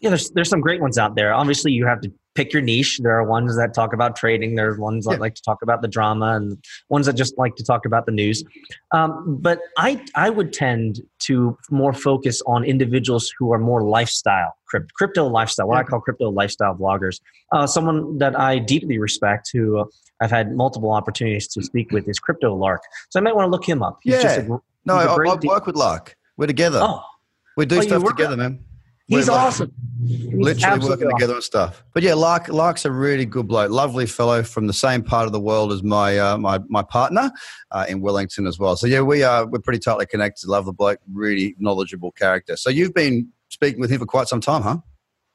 Yeah, 0.00 0.10
there's 0.10 0.30
there's 0.30 0.48
some 0.48 0.60
great 0.60 0.80
ones 0.80 0.98
out 0.98 1.16
there. 1.16 1.32
Obviously, 1.32 1.72
you 1.72 1.86
have 1.86 2.00
to 2.02 2.12
pick 2.34 2.52
your 2.52 2.60
niche. 2.62 2.98
There 3.02 3.18
are 3.18 3.24
ones 3.24 3.56
that 3.56 3.72
talk 3.72 3.94
about 3.94 4.14
trading. 4.14 4.54
There's 4.54 4.78
ones 4.78 5.06
yeah. 5.06 5.14
that 5.14 5.20
like 5.20 5.34
to 5.34 5.42
talk 5.42 5.62
about 5.62 5.80
the 5.80 5.88
drama, 5.88 6.36
and 6.36 6.62
ones 6.90 7.06
that 7.06 7.14
just 7.14 7.36
like 7.38 7.56
to 7.56 7.64
talk 7.64 7.86
about 7.86 8.04
the 8.06 8.12
news. 8.12 8.44
Um, 8.92 9.38
but 9.40 9.60
I 9.78 10.04
I 10.14 10.30
would 10.30 10.52
tend 10.52 11.00
to 11.20 11.56
more 11.70 11.92
focus 11.92 12.42
on 12.46 12.62
individuals 12.62 13.32
who 13.38 13.52
are 13.52 13.58
more 13.58 13.82
lifestyle 13.82 14.54
crypto, 14.66 14.92
crypto 14.94 15.26
lifestyle. 15.26 15.68
What 15.68 15.78
I 15.78 15.82
call 15.82 16.00
crypto 16.00 16.30
lifestyle 16.30 16.74
bloggers. 16.74 17.20
Uh, 17.52 17.66
someone 17.66 18.18
that 18.18 18.38
I 18.38 18.58
deeply 18.58 18.98
respect, 18.98 19.50
who 19.52 19.78
uh, 19.78 19.84
I've 20.20 20.30
had 20.30 20.54
multiple 20.54 20.92
opportunities 20.92 21.48
to 21.48 21.62
speak 21.62 21.90
with, 21.90 22.08
is 22.08 22.18
Crypto 22.18 22.54
Lark. 22.54 22.82
So 23.10 23.18
I 23.18 23.22
might 23.22 23.34
want 23.34 23.46
to 23.46 23.50
look 23.50 23.66
him 23.66 23.82
up. 23.82 23.98
He's 24.02 24.22
yeah. 24.22 24.40
A, 24.40 24.48
no, 24.84 24.94
I, 24.96 25.04
I 25.04 25.16
work 25.16 25.66
with 25.66 25.76
Lark. 25.76 26.16
We're 26.36 26.46
together. 26.46 26.80
Oh. 26.82 27.02
We 27.56 27.64
do 27.64 27.78
oh, 27.78 27.80
stuff 27.80 28.04
together, 28.04 28.36
man. 28.36 28.62
He's 29.08 29.28
like 29.28 29.38
awesome. 29.38 29.72
He's 30.04 30.24
literally 30.32 30.78
working 30.80 31.06
awesome. 31.06 31.10
together 31.10 31.34
and 31.34 31.42
stuff. 31.42 31.84
But 31.94 32.02
yeah, 32.02 32.14
Lark, 32.14 32.48
Lark's 32.48 32.84
a 32.84 32.90
really 32.90 33.24
good 33.24 33.46
bloke, 33.46 33.70
lovely 33.70 34.06
fellow 34.06 34.42
from 34.42 34.66
the 34.66 34.72
same 34.72 35.02
part 35.02 35.26
of 35.26 35.32
the 35.32 35.40
world 35.40 35.72
as 35.72 35.82
my 35.82 36.18
uh, 36.18 36.36
my 36.36 36.58
my 36.68 36.82
partner 36.82 37.30
uh, 37.70 37.86
in 37.88 38.00
Wellington 38.00 38.46
as 38.46 38.58
well. 38.58 38.76
So 38.76 38.86
yeah, 38.86 39.02
we 39.02 39.22
are 39.22 39.46
we're 39.46 39.60
pretty 39.60 39.78
tightly 39.78 40.06
connected. 40.06 40.48
Love 40.48 40.66
the 40.66 40.72
bloke, 40.72 40.98
really 41.12 41.54
knowledgeable 41.58 42.12
character. 42.12 42.56
So 42.56 42.68
you've 42.68 42.94
been 42.94 43.28
speaking 43.48 43.80
with 43.80 43.90
him 43.90 44.00
for 44.00 44.06
quite 44.06 44.26
some 44.26 44.40
time, 44.40 44.62
huh? 44.62 44.78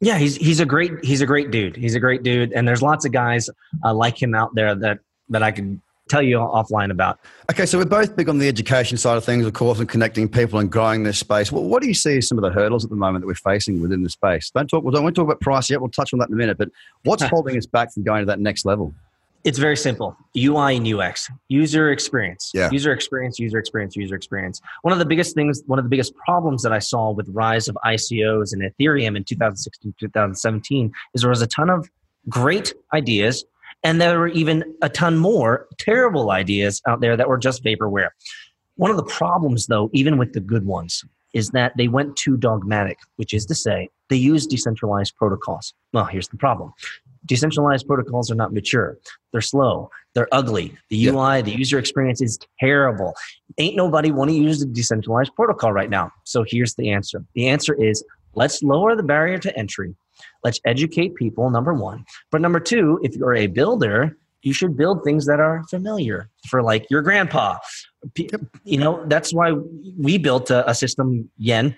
Yeah, 0.01 0.17
he's 0.17 0.35
he's 0.35 0.59
a 0.59 0.65
great 0.65 0.91
he's 1.03 1.21
a 1.21 1.25
great 1.25 1.51
dude. 1.51 1.77
He's 1.77 1.95
a 1.95 2.00
great 2.00 2.24
dude, 2.24 2.51
and 2.51 2.67
there's 2.67 2.81
lots 2.81 3.06
of 3.06 3.13
guys 3.13 3.50
uh, 3.85 3.94
like 3.94 4.21
him 4.21 4.35
out 4.35 4.53
there 4.53 4.75
that 4.75 5.00
that 5.29 5.44
I 5.44 5.51
can 5.51 5.81
tell 6.12 6.22
you 6.22 6.38
offline 6.38 6.92
about. 6.92 7.19
Okay, 7.50 7.66
so 7.66 7.78
we're 7.78 7.86
both 7.86 8.16
big 8.16 8.30
on 8.30 8.38
the 8.38 8.48
education 8.48 8.98
side 8.98 9.18
of 9.18 9.24
things, 9.24 9.46
of 9.46 9.54
course, 9.54 9.80
and 9.80 9.88
connecting 9.88 10.28
people 10.28 10.60
and 10.60 10.72
growing 10.72 11.04
this 11.04 11.18
space. 11.18 11.52
Well, 11.52 11.63
what 11.63 11.81
do 11.81 11.88
you 11.88 11.94
see 11.94 12.18
as 12.18 12.28
some 12.28 12.38
of 12.38 12.44
the 12.44 12.52
hurdles 12.52 12.84
at 12.84 12.90
the 12.90 12.96
moment 12.96 13.24
that 13.24 13.28
we're 13.28 13.36
facing 13.36 13.81
within 13.81 14.04
the 14.04 14.10
space? 14.10 14.52
Don't 14.52 14.68
talk. 14.68 14.84
We 14.84 14.92
don't 14.92 15.04
want 15.04 15.16
to 15.16 15.22
talk 15.22 15.28
about 15.28 15.42
price 15.42 15.69
yet. 15.69 15.80
We'll 15.81 15.90
touch 15.90 16.13
on 16.13 16.19
that 16.19 16.28
in 16.28 16.34
a 16.34 16.38
minute. 16.38 16.58
But 16.58 16.69
what's 17.04 17.24
holding 17.36 17.58
us 17.58 17.66
back 17.66 17.94
from 17.94 18.04
going 18.04 18.22
to 18.22 18.25
that 18.28 18.40
next 18.40 18.66
level? 18.66 18.94
It's 19.44 19.58
very 19.58 19.78
simple. 19.78 20.16
UI 20.38 20.75
and 20.75 20.88
UX, 20.88 21.28
user 21.48 21.92
experience. 21.92 22.52
Yeah. 22.54 22.69
User 22.72 22.92
experience, 22.92 23.40
user 23.40 23.58
experience, 23.58 23.96
user 23.96 24.16
experience. 24.16 24.62
One 24.84 24.94
of 24.94 25.00
the 25.00 25.06
biggest 25.06 25.34
things, 25.34 25.63
one 25.66 25.80
of 25.80 25.86
the 25.86 25.90
biggest 25.90 26.13
problems 26.16 26.62
that 26.62 26.72
I 26.72 26.78
saw 26.78 27.10
with 27.12 27.28
rise 27.30 27.68
of 27.68 27.75
ICOs 27.84 28.54
and 28.54 28.62
Ethereum 28.62 29.18
in 29.18 29.24
2016, 29.24 29.96
2017 30.00 30.94
is 31.15 31.22
there 31.22 31.30
was 31.30 31.41
a 31.41 31.48
ton 31.48 31.72
of 31.72 31.89
great 32.30 32.75
ideas 32.94 33.44
and 33.83 34.00
there 34.00 34.19
were 34.19 34.27
even 34.29 34.75
a 34.81 34.89
ton 34.89 35.17
more 35.17 35.67
terrible 35.77 36.31
ideas 36.31 36.81
out 36.88 37.01
there 37.01 37.17
that 37.17 37.27
were 37.27 37.38
just 37.38 37.63
vaporware. 37.63 38.09
One 38.75 38.91
of 38.91 38.97
the 38.97 39.03
problems, 39.03 39.67
though, 39.67 39.89
even 39.93 40.17
with 40.17 40.33
the 40.33 40.39
good 40.39 40.65
ones, 40.65 41.03
is 41.33 41.50
that 41.50 41.75
they 41.77 41.88
went 41.88 42.15
too 42.15 42.38
dogmatic, 42.38 42.97
which 43.15 43.33
is 43.33 43.45
to 43.45 43.55
say, 43.55 43.89
they 44.09 44.15
use 44.15 44.45
decentralized 44.45 45.15
protocols. 45.15 45.73
Well, 45.93 46.05
here's 46.05 46.27
the 46.27 46.38
problem 46.38 46.73
decentralized 47.25 47.85
protocols 47.85 48.31
are 48.31 48.35
not 48.35 48.53
mature, 48.53 48.97
they're 49.31 49.41
slow, 49.41 49.89
they're 50.13 50.27
ugly. 50.31 50.75
The 50.89 51.07
UI, 51.07 51.41
the 51.41 51.51
user 51.51 51.77
experience 51.77 52.21
is 52.21 52.39
terrible. 52.59 53.13
Ain't 53.57 53.75
nobody 53.75 54.11
want 54.11 54.31
to 54.31 54.35
use 54.35 54.61
a 54.61 54.65
decentralized 54.65 55.33
protocol 55.35 55.71
right 55.71 55.89
now. 55.89 56.11
So 56.23 56.43
here's 56.47 56.75
the 56.75 56.89
answer 56.89 57.23
the 57.35 57.47
answer 57.47 57.73
is 57.73 58.03
let's 58.35 58.63
lower 58.63 58.95
the 58.95 59.03
barrier 59.03 59.38
to 59.39 59.57
entry 59.57 59.95
Let's 60.44 60.60
educate 60.66 61.16
people, 61.16 61.50
number 61.50 61.74
one. 61.74 62.06
But 62.32 62.42
number 62.42 62.60
two, 62.60 63.00
if 63.04 63.16
you're 63.16 63.36
a 63.36 63.48
builder, 63.48 64.18
you 64.42 64.54
should 64.54 64.75
build 64.75 65.04
things 65.04 65.25
that 65.28 65.40
are 65.40 65.63
familiar 65.70 66.30
for 66.48 66.63
like 66.63 66.90
your 66.90 67.01
grandpa. 67.01 67.58
You 68.63 68.78
know, 68.78 69.04
that's 69.06 69.34
why 69.34 69.54
we 69.98 70.18
built 70.18 70.50
a, 70.50 70.68
a 70.70 70.74
system, 70.74 71.30
Yen, 71.38 71.75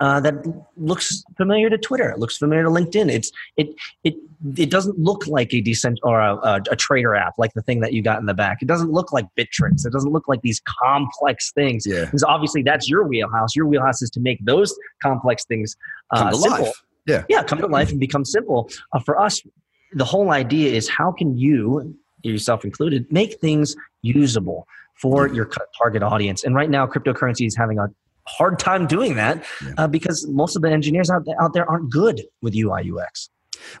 uh, 0.00 0.18
that 0.20 0.34
looks 0.76 1.22
familiar 1.36 1.68
to 1.68 1.76
Twitter. 1.76 2.10
It 2.10 2.18
looks 2.18 2.36
familiar 2.38 2.64
to 2.64 2.70
LinkedIn. 2.70 3.10
It's 3.10 3.30
it 3.56 3.68
it 4.02 4.14
it 4.56 4.70
doesn't 4.70 4.98
look 4.98 5.26
like 5.26 5.52
a 5.52 5.60
decent 5.60 6.00
or 6.02 6.20
a, 6.20 6.36
a, 6.36 6.60
a, 6.70 6.76
trader 6.76 7.14
app 7.14 7.34
like 7.36 7.52
the 7.52 7.60
thing 7.60 7.80
that 7.80 7.92
you 7.92 8.00
got 8.00 8.18
in 8.18 8.24
the 8.24 8.32
back. 8.32 8.62
It 8.62 8.68
doesn't 8.68 8.90
look 8.90 9.12
like 9.12 9.26
Bittrex. 9.36 9.84
It 9.84 9.92
doesn't 9.92 10.10
look 10.10 10.26
like 10.28 10.40
these 10.40 10.62
complex 10.82 11.52
things. 11.52 11.84
Yeah. 11.86 12.06
Because 12.06 12.22
obviously 12.22 12.62
that's 12.62 12.88
your 12.88 13.06
wheelhouse. 13.06 13.54
Your 13.54 13.66
wheelhouse 13.66 14.00
is 14.00 14.08
to 14.10 14.20
make 14.20 14.42
those 14.46 14.74
complex 15.02 15.44
things 15.44 15.76
uh, 16.10 16.32
simple. 16.32 16.64
Life. 16.64 16.82
Yeah. 17.10 17.24
Yeah, 17.28 17.42
come 17.42 17.58
to 17.58 17.66
life 17.66 17.90
and 17.90 18.00
become 18.00 18.24
simple. 18.24 18.70
Uh, 18.92 19.00
for 19.00 19.20
us, 19.20 19.42
the 19.92 20.04
whole 20.04 20.30
idea 20.30 20.72
is 20.72 20.88
how 20.88 21.12
can 21.12 21.36
you, 21.36 21.96
yourself 22.22 22.64
included, 22.64 23.10
make 23.10 23.40
things 23.40 23.76
usable 24.02 24.66
for 24.94 25.26
your 25.28 25.50
target 25.78 26.02
audience? 26.02 26.44
And 26.44 26.54
right 26.54 26.70
now, 26.70 26.86
cryptocurrency 26.86 27.46
is 27.46 27.56
having 27.56 27.78
a 27.78 27.88
hard 28.26 28.58
time 28.58 28.86
doing 28.86 29.14
that 29.16 29.44
uh, 29.76 29.88
because 29.88 30.26
most 30.28 30.54
of 30.56 30.62
the 30.62 30.70
engineers 30.70 31.10
out 31.10 31.24
there, 31.24 31.40
out 31.42 31.52
there 31.52 31.68
aren't 31.68 31.90
good 31.90 32.22
with 32.42 32.54
UI 32.54 32.90
UX. 32.90 33.30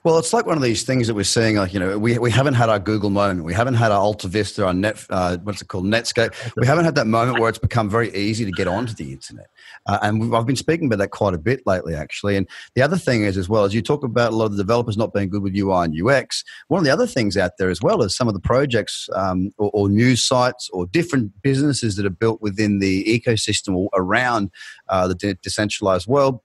Well, 0.04 0.18
it's 0.18 0.32
like 0.32 0.46
one 0.46 0.56
of 0.56 0.62
these 0.62 0.82
things 0.82 1.06
that 1.06 1.14
we're 1.14 1.24
seeing. 1.24 1.56
Like 1.56 1.72
you 1.72 1.80
know, 1.80 1.98
we, 1.98 2.18
we 2.18 2.30
haven't 2.30 2.54
had 2.54 2.68
our 2.68 2.78
Google 2.78 3.10
moment. 3.10 3.44
We 3.44 3.54
haven't 3.54 3.74
had 3.74 3.92
our 3.92 4.00
Alta 4.00 4.28
Vista, 4.28 4.66
our 4.66 4.74
Net, 4.74 5.04
uh, 5.10 5.38
what's 5.42 5.62
it 5.62 5.68
called, 5.68 5.84
Netscape. 5.84 6.34
We 6.56 6.66
haven't 6.66 6.84
had 6.84 6.94
that 6.96 7.06
moment 7.06 7.38
where 7.40 7.48
it's 7.48 7.58
become 7.58 7.88
very 7.88 8.14
easy 8.14 8.44
to 8.44 8.50
get 8.50 8.68
onto 8.68 8.94
the 8.94 9.12
internet. 9.12 9.46
Uh, 9.86 9.98
and 10.02 10.34
I've 10.34 10.46
been 10.46 10.56
speaking 10.56 10.86
about 10.86 10.98
that 10.98 11.08
quite 11.08 11.34
a 11.34 11.38
bit 11.38 11.66
lately, 11.66 11.94
actually. 11.94 12.36
And 12.36 12.48
the 12.74 12.82
other 12.82 12.96
thing 12.96 13.24
is, 13.24 13.36
as 13.36 13.48
well 13.48 13.64
as 13.64 13.74
you 13.74 13.82
talk 13.82 14.04
about 14.04 14.32
a 14.32 14.36
lot 14.36 14.46
of 14.46 14.52
the 14.52 14.62
developers 14.62 14.96
not 14.96 15.12
being 15.12 15.28
good 15.28 15.42
with 15.42 15.56
UI 15.56 15.84
and 15.84 16.08
UX, 16.08 16.44
one 16.68 16.78
of 16.78 16.84
the 16.84 16.90
other 16.90 17.06
things 17.06 17.36
out 17.36 17.52
there 17.58 17.70
as 17.70 17.82
well 17.82 18.02
is 18.02 18.16
some 18.16 18.28
of 18.28 18.34
the 18.34 18.40
projects 18.40 19.08
um, 19.14 19.50
or, 19.58 19.70
or, 19.72 19.88
news 19.88 20.24
sites 20.24 20.70
or 20.72 20.86
different 20.86 21.32
businesses 21.42 21.96
that 21.96 22.06
are 22.06 22.10
built 22.10 22.40
within 22.40 22.78
the 22.78 23.04
ecosystem 23.04 23.74
or 23.74 23.88
around 23.94 24.50
uh, 24.88 25.08
the 25.08 25.14
de- 25.14 25.34
decentralized 25.34 26.06
world 26.06 26.40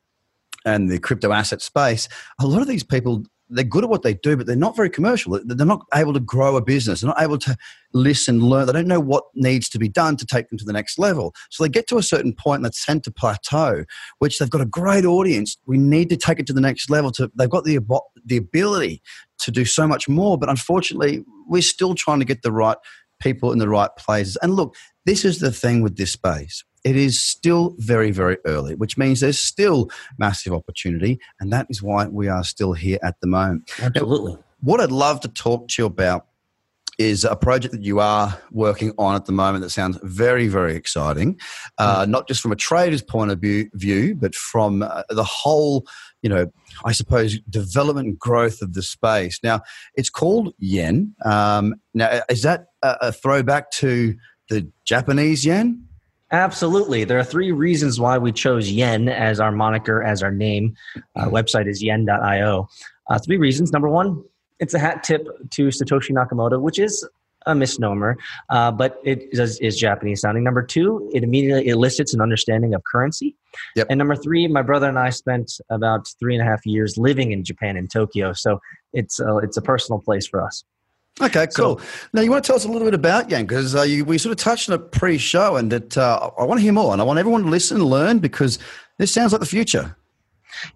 and 0.66 0.90
the 0.90 1.00
crypto 1.00 1.32
asset 1.32 1.62
space, 1.62 2.10
a 2.40 2.48
lot 2.48 2.62
of 2.62 2.68
these 2.68 2.84
people 2.84 3.24
they're 3.50 3.64
good 3.64 3.84
at 3.84 3.90
what 3.90 4.02
they 4.02 4.16
do, 4.16 4.36
but 4.36 4.48
they're 4.48 4.56
not 4.56 4.76
very 4.76 4.90
commercial. 4.90 5.40
They're 5.44 5.66
not 5.66 5.86
able 5.94 6.14
to 6.14 6.20
grow 6.20 6.56
a 6.56 6.62
business. 6.62 7.02
They're 7.02 7.10
not 7.10 7.22
able 7.22 7.38
to 7.40 7.56
listen, 7.94 8.42
learn. 8.42 8.66
They 8.66 8.74
don't 8.74 8.88
know 8.88 9.00
what 9.00 9.26
needs 9.36 9.70
to 9.70 9.80
be 9.80 9.88
done 9.88 10.18
to 10.18 10.26
take 10.26 10.50
them 10.50 10.58
to 10.58 10.66
the 10.66 10.74
next 10.74 10.98
level. 10.98 11.34
So 11.52 11.64
they 11.64 11.70
get 11.70 11.88
to 11.88 11.98
a 11.98 12.04
certain 12.04 12.34
point 12.34 12.64
and 12.64 12.66
they 12.66 12.76
tend 12.86 13.04
to 13.04 13.12
plateau, 13.12 13.86
which 14.20 14.40
they've 14.40 14.50
got 14.50 14.62
a 14.62 14.66
great 14.66 15.06
audience. 15.06 15.58
We 15.68 15.78
need 15.78 16.10
to 16.10 16.18
take 16.18 16.40
it 16.40 16.48
to 16.48 16.54
the 16.54 16.62
next 16.62 16.90
level. 16.90 17.12
To 17.12 17.32
they've 17.36 17.50
got 17.50 17.66
the 17.66 17.80
the 18.26 18.38
ability 18.38 19.02
to 19.40 19.52
do 19.52 19.66
so 19.66 19.88
much 19.88 20.10
more, 20.10 20.38
but 20.38 20.50
unfortunately, 20.50 21.24
we're 21.48 21.62
still 21.62 21.94
trying 21.94 22.20
to 22.20 22.26
get 22.26 22.42
the 22.42 22.52
right 22.52 22.78
people 23.22 23.52
in 23.52 23.60
the 23.60 23.70
right 23.70 23.92
places. 23.98 24.38
And 24.42 24.56
look, 24.56 24.76
this 25.06 25.24
is 25.24 25.40
the 25.40 25.52
thing 25.52 25.82
with 25.82 25.98
this 25.98 26.12
space 26.12 26.64
it 26.86 26.96
is 26.96 27.22
still 27.22 27.76
very, 27.80 28.12
very 28.12 28.38
early, 28.46 28.76
which 28.76 28.96
means 28.96 29.20
there's 29.20 29.40
still 29.40 29.90
massive 30.20 30.54
opportunity. 30.54 31.20
And 31.40 31.52
that 31.52 31.66
is 31.70 31.82
why 31.82 32.06
we 32.06 32.30
are 32.30 32.44
still 32.44 32.74
here 32.74 33.00
at 33.04 33.20
the 33.22 33.28
moment. 33.28 33.72
Absolutely. 33.82 34.34
Now, 34.34 34.40
what 34.62 34.80
I'd 34.80 34.92
love 34.92 35.20
to 35.22 35.28
talk 35.28 35.68
to 35.70 35.82
you 35.82 35.88
about 35.88 36.28
is 36.98 37.26
a 37.26 37.36
project 37.36 37.74
that 37.74 37.84
you 37.84 38.00
are 38.00 38.40
working 38.52 38.94
on 38.98 39.16
at 39.16 39.26
the 39.26 39.32
moment 39.32 39.64
that 39.64 39.70
sounds 39.72 40.00
very, 40.04 40.48
very 40.48 40.76
exciting, 40.76 41.38
uh, 41.78 42.06
mm. 42.06 42.10
not 42.10 42.28
just 42.28 42.40
from 42.40 42.54
a 42.54 42.56
trader's 42.56 43.02
point 43.02 43.32
of 43.32 43.40
view, 43.40 43.70
view 43.74 44.16
but 44.16 44.34
from 44.34 44.84
uh, 44.84 45.04
the 45.10 45.24
whole, 45.24 45.86
you 46.22 46.30
know, 46.30 46.50
I 46.86 46.94
suppose, 46.94 47.40
development 47.50 48.08
and 48.08 48.20
growth 48.20 48.62
of 48.62 48.76
the 48.76 48.84
space. 48.84 49.40
Now, 49.44 49.62
it's 49.96 50.10
called 50.10 50.54
Yen. 50.58 51.16
Um, 51.26 51.76
now, 51.94 52.22
is 52.30 52.44
that 52.44 52.68
a, 52.82 52.96
a 53.02 53.12
throwback 53.12 53.72
to 53.72 54.16
the 54.50 54.72
Japanese 54.86 55.46
yen? 55.46 55.85
Absolutely. 56.32 57.04
There 57.04 57.20
are 57.20 57.24
three 57.24 57.52
reasons 57.52 58.00
why 58.00 58.18
we 58.18 58.32
chose 58.32 58.72
Yen 58.72 59.10
as 59.10 59.40
our 59.40 59.52
moniker, 59.52 60.04
as 60.04 60.24
our 60.24 60.32
name. 60.32 60.76
Our 61.16 61.30
website 61.30 61.68
is 61.68 61.84
yen.io. 61.84 62.68
Uh, 63.10 63.20
three 63.20 63.38
reasons. 63.38 63.72
Number 63.72 63.90
one, 63.90 64.24
it's 64.60 64.74
a 64.74 64.80
hat 64.80 65.04
tip 65.04 65.28
to 65.52 65.68
Satoshi 65.68 66.12
Nakamoto, 66.12 66.60
which 66.60 66.80
is 66.80 67.08
a 67.46 67.54
misnomer, 67.54 68.18
uh, 68.50 68.72
but 68.72 69.00
it 69.04 69.28
is, 69.32 69.60
is, 69.60 69.78
Japanese 69.78 70.22
sounding. 70.22 70.44
Number 70.44 70.64
two, 70.64 71.10
it 71.14 71.24
immediately 71.24 71.68
elicits 71.68 72.14
an 72.14 72.22
understanding 72.22 72.74
of 72.74 72.82
currency. 72.92 73.36
Yep. 73.76 73.88
And 73.92 74.00
number 74.00 74.16
three, 74.16 74.48
my 74.48 74.64
brother 74.64 74.90
and 74.90 74.98
I 74.98 75.12
spent 75.12 75.60
about 75.70 76.08
three 76.20 76.36
and 76.36 76.42
a 76.42 76.50
half 76.50 76.66
years 76.66 76.98
living 76.98 77.32
in 77.32 77.44
Japan 77.44 77.78
in 77.78 77.88
Tokyo, 77.88 78.34
so 78.34 78.60
it's 78.94 79.20
uh, 79.20 79.38
it's 79.38 79.58
a 79.58 79.62
personal 79.62 80.00
place 80.00 80.28
for 80.28 80.44
us. 80.44 80.64
Okay, 81.22 81.48
cool. 81.56 81.80
So, 81.80 81.86
now, 82.12 82.22
you 82.22 82.30
want 82.30 82.44
to 82.44 82.48
tell 82.48 82.58
us 82.58 82.66
a 82.66 82.68
little 82.68 82.86
bit 82.86 82.94
about 82.94 83.30
Yen 83.30 83.46
because 83.46 83.74
uh, 83.74 83.86
we 84.06 84.18
sort 84.18 84.32
of 84.32 84.38
touched 84.38 84.70
on 84.70 84.76
it 84.76 84.92
pre-show, 84.92 85.56
and 85.56 85.72
that 85.72 85.98
uh, 85.98 86.30
I 86.38 86.44
want 86.44 86.60
to 86.60 86.62
hear 86.62 86.74
more, 86.74 86.92
and 86.92 87.02
I 87.02 87.06
want 87.06 87.20
everyone 87.20 87.44
to 87.44 87.50
listen 87.50 87.78
and 87.78 87.86
learn 87.86 88.20
because 88.20 88.60
this 88.98 89.14
sounds 89.14 89.32
like 89.32 89.40
the 89.40 89.48
future. 89.48 89.96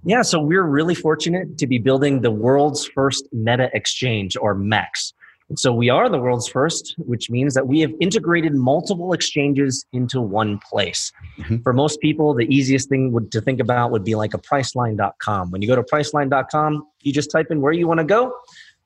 Yeah, 0.03 0.21
so 0.21 0.39
we're 0.39 0.63
really 0.63 0.95
fortunate 0.95 1.57
to 1.57 1.67
be 1.67 1.77
building 1.77 2.21
the 2.21 2.31
world's 2.31 2.85
first 2.85 3.27
meta 3.33 3.69
exchange, 3.73 4.37
or 4.39 4.55
MEX. 4.55 5.13
And 5.49 5.57
so 5.57 5.73
we 5.73 5.89
are 5.89 6.07
the 6.09 6.19
world's 6.19 6.47
first, 6.47 6.93
which 6.99 7.31
means 7.31 7.55
that 7.55 7.67
we 7.67 7.79
have 7.79 7.91
integrated 7.99 8.53
multiple 8.53 9.13
exchanges 9.13 9.83
into 9.91 10.21
one 10.21 10.59
place. 10.59 11.11
Mm-hmm. 11.39 11.63
For 11.63 11.73
most 11.73 11.99
people, 12.01 12.35
the 12.35 12.45
easiest 12.53 12.87
thing 12.87 13.11
would, 13.13 13.31
to 13.31 13.41
think 13.41 13.59
about 13.59 13.89
would 13.91 14.03
be 14.03 14.13
like 14.13 14.35
a 14.35 14.37
Priceline.com. 14.37 15.49
When 15.49 15.63
you 15.63 15.67
go 15.67 15.75
to 15.75 15.81
Priceline.com, 15.81 16.87
you 17.01 17.11
just 17.11 17.31
type 17.31 17.47
in 17.49 17.61
where 17.61 17.73
you 17.73 17.87
want 17.87 17.99
to 17.99 18.03
go 18.03 18.31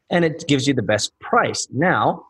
and 0.10 0.26
it 0.26 0.46
gives 0.48 0.68
you 0.68 0.74
the 0.74 0.84
best 0.84 1.18
price. 1.20 1.68
Now, 1.72 2.26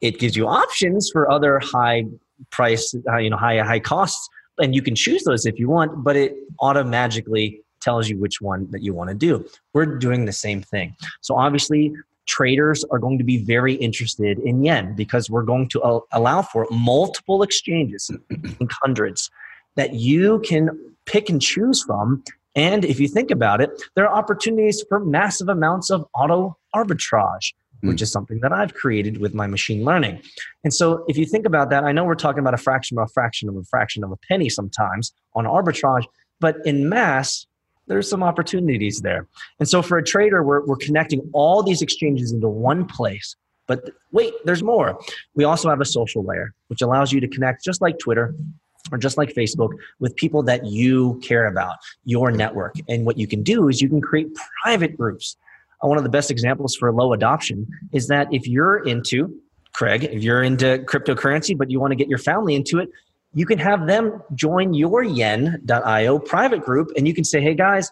it 0.00 0.18
gives 0.18 0.36
you 0.36 0.46
options 0.46 1.10
for 1.10 1.30
other 1.30 1.58
high 1.60 2.04
price, 2.50 2.94
uh, 3.10 3.16
you 3.16 3.30
know, 3.30 3.36
high 3.36 3.58
high 3.58 3.80
costs, 3.80 4.28
and 4.58 4.74
you 4.74 4.82
can 4.82 4.94
choose 4.94 5.24
those 5.24 5.46
if 5.46 5.58
you 5.58 5.68
want. 5.68 6.04
But 6.04 6.16
it 6.16 6.36
automatically 6.60 7.62
tells 7.80 8.08
you 8.08 8.18
which 8.18 8.40
one 8.40 8.68
that 8.70 8.82
you 8.82 8.92
want 8.92 9.10
to 9.10 9.14
do. 9.14 9.48
We're 9.72 9.86
doing 9.86 10.24
the 10.24 10.32
same 10.32 10.62
thing. 10.62 10.96
So 11.20 11.36
obviously, 11.36 11.92
traders 12.26 12.84
are 12.90 12.98
going 12.98 13.18
to 13.18 13.24
be 13.24 13.38
very 13.38 13.74
interested 13.74 14.38
in 14.40 14.64
yen 14.64 14.94
because 14.94 15.30
we're 15.30 15.44
going 15.44 15.68
to 15.68 16.02
allow 16.12 16.42
for 16.42 16.66
multiple 16.70 17.42
exchanges, 17.42 18.10
hundreds, 18.82 19.30
that 19.76 19.94
you 19.94 20.40
can 20.40 20.70
pick 21.04 21.30
and 21.30 21.40
choose 21.40 21.82
from 21.82 22.24
and 22.56 22.84
if 22.86 22.98
you 22.98 23.06
think 23.06 23.30
about 23.30 23.60
it, 23.60 23.70
there 23.94 24.08
are 24.08 24.18
opportunities 24.18 24.82
for 24.88 24.98
massive 24.98 25.48
amounts 25.48 25.90
of 25.90 26.06
auto 26.14 26.56
arbitrage, 26.74 27.52
mm. 27.84 27.88
which 27.90 28.00
is 28.00 28.10
something 28.10 28.40
that 28.40 28.52
I've 28.52 28.74
created 28.74 29.18
with 29.18 29.34
my 29.34 29.46
machine 29.46 29.84
learning. 29.84 30.22
And 30.64 30.72
so 30.72 31.04
if 31.06 31.18
you 31.18 31.26
think 31.26 31.44
about 31.44 31.68
that, 31.70 31.84
I 31.84 31.92
know 31.92 32.04
we're 32.04 32.14
talking 32.14 32.40
about 32.40 32.54
a 32.54 32.58
fraction 32.58 32.98
of 32.98 33.04
a 33.04 33.12
fraction 33.12 33.48
of 33.50 33.56
a 33.56 33.64
fraction 33.64 34.02
of 34.02 34.10
a 34.10 34.16
penny 34.28 34.48
sometimes 34.48 35.12
on 35.34 35.44
arbitrage, 35.44 36.04
but 36.40 36.56
in 36.64 36.88
mass, 36.88 37.46
there's 37.88 38.08
some 38.08 38.22
opportunities 38.22 39.00
there. 39.02 39.28
And 39.60 39.68
so 39.68 39.82
for 39.82 39.98
a 39.98 40.02
trader, 40.02 40.42
we're, 40.42 40.64
we're 40.64 40.76
connecting 40.76 41.28
all 41.32 41.62
these 41.62 41.82
exchanges 41.82 42.32
into 42.32 42.48
one 42.48 42.86
place. 42.86 43.36
But 43.68 43.90
wait, 44.12 44.32
there's 44.44 44.62
more. 44.62 44.98
We 45.34 45.44
also 45.44 45.68
have 45.68 45.80
a 45.80 45.84
social 45.84 46.24
layer, 46.24 46.54
which 46.68 46.82
allows 46.82 47.12
you 47.12 47.20
to 47.20 47.28
connect 47.28 47.64
just 47.64 47.82
like 47.82 47.98
Twitter 47.98 48.34
or 48.92 48.98
just 48.98 49.16
like 49.16 49.30
Facebook 49.34 49.70
with 49.98 50.14
people 50.16 50.42
that 50.44 50.66
you 50.66 51.20
care 51.22 51.46
about, 51.46 51.76
your 52.04 52.30
network. 52.30 52.76
And 52.88 53.04
what 53.06 53.18
you 53.18 53.26
can 53.26 53.42
do 53.42 53.68
is 53.68 53.80
you 53.80 53.88
can 53.88 54.00
create 54.00 54.28
private 54.62 54.96
groups. 54.96 55.36
Uh, 55.82 55.88
one 55.88 55.98
of 55.98 56.04
the 56.04 56.10
best 56.10 56.30
examples 56.30 56.74
for 56.74 56.92
low 56.92 57.12
adoption 57.12 57.66
is 57.92 58.08
that 58.08 58.32
if 58.32 58.46
you're 58.46 58.78
into, 58.86 59.34
Craig, 59.72 60.04
if 60.04 60.22
you're 60.22 60.42
into 60.42 60.78
cryptocurrency, 60.86 61.56
but 61.56 61.70
you 61.70 61.80
want 61.80 61.90
to 61.90 61.96
get 61.96 62.08
your 62.08 62.18
family 62.18 62.54
into 62.54 62.78
it, 62.78 62.88
you 63.34 63.44
can 63.44 63.58
have 63.58 63.86
them 63.86 64.22
join 64.34 64.72
your 64.72 65.02
yen.io 65.02 66.18
private 66.20 66.62
group 66.62 66.88
and 66.96 67.06
you 67.06 67.12
can 67.12 67.24
say, 67.24 67.40
hey 67.40 67.54
guys, 67.54 67.90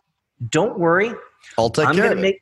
don't 0.49 0.79
worry. 0.79 1.13
I'll 1.59 1.71
take 1.71 1.89
I'm 1.89 1.95
care 1.95 2.09
gonna 2.09 2.21
make, 2.21 2.41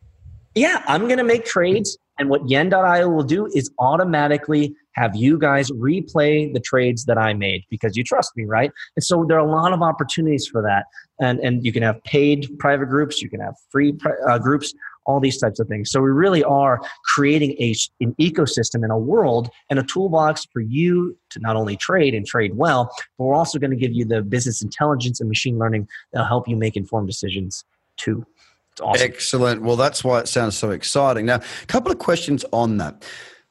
Yeah, 0.55 0.83
I'm 0.87 1.03
going 1.07 1.19
to 1.19 1.25
make 1.25 1.45
trades. 1.45 1.99
And 2.19 2.29
what 2.29 2.49
yen.io 2.49 3.09
will 3.09 3.25
do 3.25 3.47
is 3.47 3.71
automatically 3.79 4.77
have 4.95 5.17
you 5.17 5.39
guys 5.39 5.71
replay 5.71 6.53
the 6.53 6.61
trades 6.61 7.05
that 7.07 7.19
I 7.19 7.35
made 7.35 7.65
because 7.71 7.97
you 7.97 8.05
trust 8.05 8.33
me, 8.37 8.45
right? 8.45 8.71
And 8.97 9.05
so 9.05 9.25
there 9.27 9.39
are 9.39 9.47
a 9.47 9.51
lot 9.51 9.73
of 9.73 9.83
opportunities 9.83 10.47
for 10.47 10.63
that. 10.63 10.87
And, 11.21 11.41
and 11.41 11.65
you 11.65 11.73
can 11.73 11.83
have 11.83 12.03
paid 12.05 12.49
private 12.59 12.87
groups, 12.87 13.23
you 13.23 13.29
can 13.29 13.41
have 13.41 13.55
free 13.71 13.95
uh, 14.29 14.39
groups, 14.39 14.75
all 15.05 15.21
these 15.21 15.39
types 15.39 15.59
of 15.59 15.69
things. 15.69 15.91
So 15.91 16.01
we 16.01 16.11
really 16.11 16.45
are 16.45 16.81
creating 17.15 17.53
a, 17.53 17.75
an 18.01 18.15
ecosystem 18.21 18.83
and 18.83 18.93
a 18.93 18.97
world 18.97 19.51
and 19.71 19.79
a 19.79 19.83
toolbox 19.83 20.47
for 20.53 20.61
you 20.61 21.17
to 21.31 21.41
not 21.41 21.57
only 21.57 21.77
trade 21.77 22.15
and 22.15 22.27
trade 22.27 22.57
well, 22.57 22.93
but 23.19 23.25
we're 23.25 23.35
also 23.35 23.59
going 23.59 23.71
to 23.71 23.77
give 23.77 23.93
you 23.93 24.05
the 24.05 24.23
business 24.23 24.63
intelligence 24.63 25.21
and 25.21 25.29
machine 25.29 25.59
learning 25.59 25.89
that'll 26.13 26.27
help 26.27 26.49
you 26.49 26.57
make 26.57 26.77
informed 26.77 27.09
decisions 27.09 27.65
too. 27.97 28.25
It's 28.73 28.81
Awesome. 28.81 29.05
Excellent. 29.05 29.63
Well, 29.63 29.77
that's 29.77 30.03
why 30.03 30.21
it 30.21 30.29
sounds 30.29 30.57
so 30.57 30.71
exciting. 30.71 31.27
Now, 31.27 31.37
a 31.37 31.67
couple 31.67 31.93
of 31.93 31.99
questions 31.99 32.45
on 32.53 32.79
that. 32.79 33.05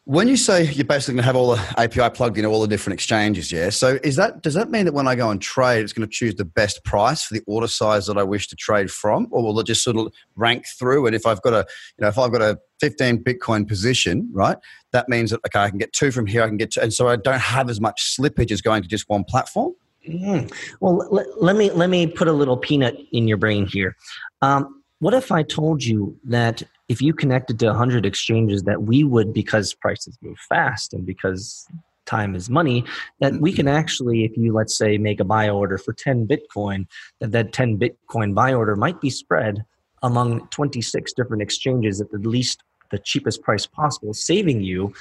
When 0.05 0.27
you 0.27 0.35
say 0.35 0.63
you're 0.63 0.83
basically 0.83 1.13
going 1.13 1.23
to 1.23 1.25
have 1.25 1.35
all 1.35 1.55
the 1.55 1.73
API 1.77 2.09
plugged 2.09 2.37
in 2.39 2.45
all 2.45 2.59
the 2.59 2.67
different 2.67 2.95
exchanges, 2.95 3.51
yeah. 3.51 3.69
So 3.69 3.99
is 4.03 4.15
that 4.15 4.41
does 4.41 4.55
that 4.55 4.71
mean 4.71 4.85
that 4.85 4.93
when 4.93 5.07
I 5.07 5.13
go 5.13 5.29
and 5.29 5.39
trade, 5.39 5.83
it's 5.83 5.93
going 5.93 6.07
to 6.07 6.11
choose 6.11 6.33
the 6.33 6.45
best 6.45 6.83
price 6.83 7.23
for 7.23 7.35
the 7.35 7.43
order 7.45 7.67
size 7.67 8.07
that 8.07 8.17
I 8.17 8.23
wish 8.23 8.47
to 8.47 8.55
trade 8.55 8.89
from, 8.89 9.27
or 9.29 9.43
will 9.43 9.59
it 9.59 9.67
just 9.67 9.83
sort 9.83 9.97
of 9.97 10.11
rank 10.35 10.65
through? 10.79 11.05
And 11.05 11.15
if 11.15 11.27
I've 11.27 11.41
got 11.43 11.53
a, 11.53 11.67
you 11.97 12.01
know, 12.01 12.07
if 12.07 12.17
I've 12.17 12.31
got 12.31 12.41
a 12.41 12.57
15 12.79 13.23
Bitcoin 13.23 13.67
position, 13.67 14.27
right, 14.33 14.57
that 14.91 15.07
means 15.07 15.29
that 15.29 15.41
okay, 15.45 15.59
I 15.59 15.69
can 15.69 15.77
get 15.77 15.93
two 15.93 16.09
from 16.09 16.25
here, 16.25 16.41
I 16.41 16.47
can 16.47 16.57
get 16.57 16.71
two, 16.71 16.81
and 16.81 16.91
so 16.91 17.07
I 17.07 17.15
don't 17.15 17.39
have 17.39 17.69
as 17.69 17.79
much 17.79 18.17
slippage 18.17 18.49
as 18.49 18.61
going 18.61 18.81
to 18.81 18.89
just 18.89 19.07
one 19.07 19.23
platform. 19.23 19.73
Mm. 20.09 20.51
Well, 20.79 21.07
let, 21.11 21.27
let, 21.43 21.55
me 21.55 21.69
let 21.69 21.91
me 21.91 22.07
put 22.07 22.27
a 22.27 22.33
little 22.33 22.57
peanut 22.57 22.97
in 23.11 23.27
your 23.27 23.37
brain 23.37 23.67
here. 23.67 23.95
Um, 24.41 24.81
what 24.97 25.13
if 25.13 25.31
I 25.31 25.43
told 25.43 25.83
you 25.83 26.17
that 26.25 26.63
if 26.91 27.01
you 27.01 27.13
connected 27.13 27.57
to 27.57 27.67
100 27.67 28.05
exchanges 28.05 28.63
that 28.63 28.83
we 28.83 29.05
would 29.05 29.33
because 29.33 29.73
prices 29.73 30.17
move 30.21 30.37
fast 30.49 30.93
and 30.93 31.05
because 31.05 31.65
time 32.05 32.35
is 32.35 32.49
money 32.49 32.83
that 33.21 33.33
we 33.35 33.53
can 33.53 33.67
actually 33.67 34.25
if 34.25 34.35
you 34.35 34.51
let's 34.51 34.77
say 34.77 34.97
make 34.97 35.21
a 35.21 35.23
buy 35.23 35.47
order 35.47 35.77
for 35.77 35.93
10 35.93 36.27
bitcoin 36.27 36.85
that 37.19 37.31
that 37.31 37.53
10 37.53 37.79
bitcoin 37.79 38.35
buy 38.35 38.53
order 38.53 38.75
might 38.75 38.99
be 38.99 39.09
spread 39.09 39.63
among 40.03 40.45
26 40.47 41.13
different 41.13 41.41
exchanges 41.41 42.01
at 42.01 42.11
the 42.11 42.17
least 42.17 42.61
the 42.89 42.99
cheapest 42.99 43.41
price 43.41 43.65
possible 43.65 44.13
saving 44.13 44.61
you 44.61 44.93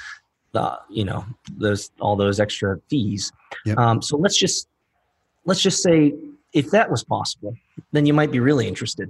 the 0.53 0.79
you 0.89 1.03
know 1.03 1.25
those 1.57 1.91
all 1.99 2.15
those 2.15 2.39
extra 2.39 2.79
fees 2.89 3.33
yep. 3.65 3.77
um, 3.77 4.01
so 4.01 4.15
let's 4.15 4.37
just 4.37 4.69
let's 5.43 5.61
just 5.61 5.83
say 5.83 6.13
if 6.53 6.71
that 6.71 6.89
was 6.89 7.03
possible 7.03 7.53
then 7.91 8.05
you 8.05 8.13
might 8.13 8.31
be 8.31 8.39
really 8.39 8.67
interested 8.67 9.09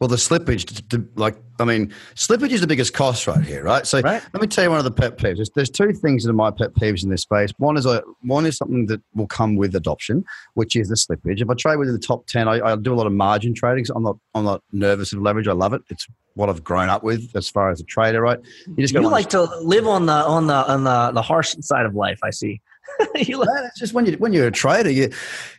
Well, 0.00 0.06
the 0.06 0.14
slippage, 0.14 1.10
like, 1.16 1.36
I 1.58 1.64
mean, 1.64 1.92
slippage 2.14 2.50
is 2.50 2.60
the 2.60 2.68
biggest 2.68 2.94
cost 2.94 3.26
right 3.26 3.44
here, 3.44 3.64
right? 3.64 3.84
So 3.84 4.00
right. 4.00 4.22
let 4.32 4.40
me 4.40 4.46
tell 4.46 4.62
you 4.62 4.70
one 4.70 4.78
of 4.78 4.84
the 4.84 4.92
pet 4.92 5.18
peeves. 5.18 5.36
There's, 5.36 5.50
there's 5.56 5.70
two 5.70 5.92
things 5.92 6.22
that 6.22 6.30
are 6.30 6.34
my 6.34 6.52
pet 6.52 6.72
peeves 6.74 7.02
in 7.02 7.10
this 7.10 7.22
space. 7.22 7.50
One 7.58 7.76
is 7.76 7.84
a, 7.84 8.04
one 8.22 8.46
is 8.46 8.56
something 8.56 8.86
that 8.86 9.02
will 9.16 9.26
come 9.26 9.56
with 9.56 9.74
adoption, 9.74 10.24
which 10.54 10.76
is 10.76 10.88
the 10.88 10.94
slippage. 10.94 11.40
If 11.40 11.50
I 11.50 11.54
trade 11.54 11.76
within 11.78 11.94
the 11.94 12.00
top 12.00 12.28
ten, 12.28 12.46
I, 12.46 12.60
I 12.60 12.76
do 12.76 12.94
a 12.94 12.96
lot 12.96 13.08
of 13.08 13.12
margin 13.12 13.54
trading. 13.54 13.86
So 13.86 13.94
I'm 13.96 14.04
not 14.04 14.18
I'm 14.34 14.44
not 14.44 14.62
nervous 14.70 15.12
of 15.12 15.20
leverage. 15.20 15.48
I 15.48 15.52
love 15.52 15.72
it. 15.72 15.82
It's 15.90 16.06
what 16.34 16.48
I've 16.48 16.62
grown 16.62 16.88
up 16.88 17.02
with 17.02 17.34
as 17.34 17.48
far 17.48 17.70
as 17.70 17.80
a 17.80 17.84
trader, 17.84 18.22
right? 18.22 18.38
You 18.68 18.76
just 18.76 18.94
you 18.94 19.00
like 19.08 19.30
to 19.30 19.42
live 19.62 19.88
on 19.88 20.06
the 20.06 20.12
on 20.12 20.46
the 20.46 20.54
on 20.54 20.84
the 20.84 21.10
the 21.10 21.22
harsh 21.22 21.56
side 21.60 21.86
of 21.86 21.96
life. 21.96 22.20
I 22.22 22.30
see. 22.30 22.60
you 23.16 23.38
Man, 23.38 23.64
it's 23.64 23.78
just 23.78 23.92
when 23.92 24.06
you 24.06 24.16
when 24.18 24.32
you're 24.32 24.46
a 24.46 24.52
trader, 24.52 24.90
you 24.90 25.10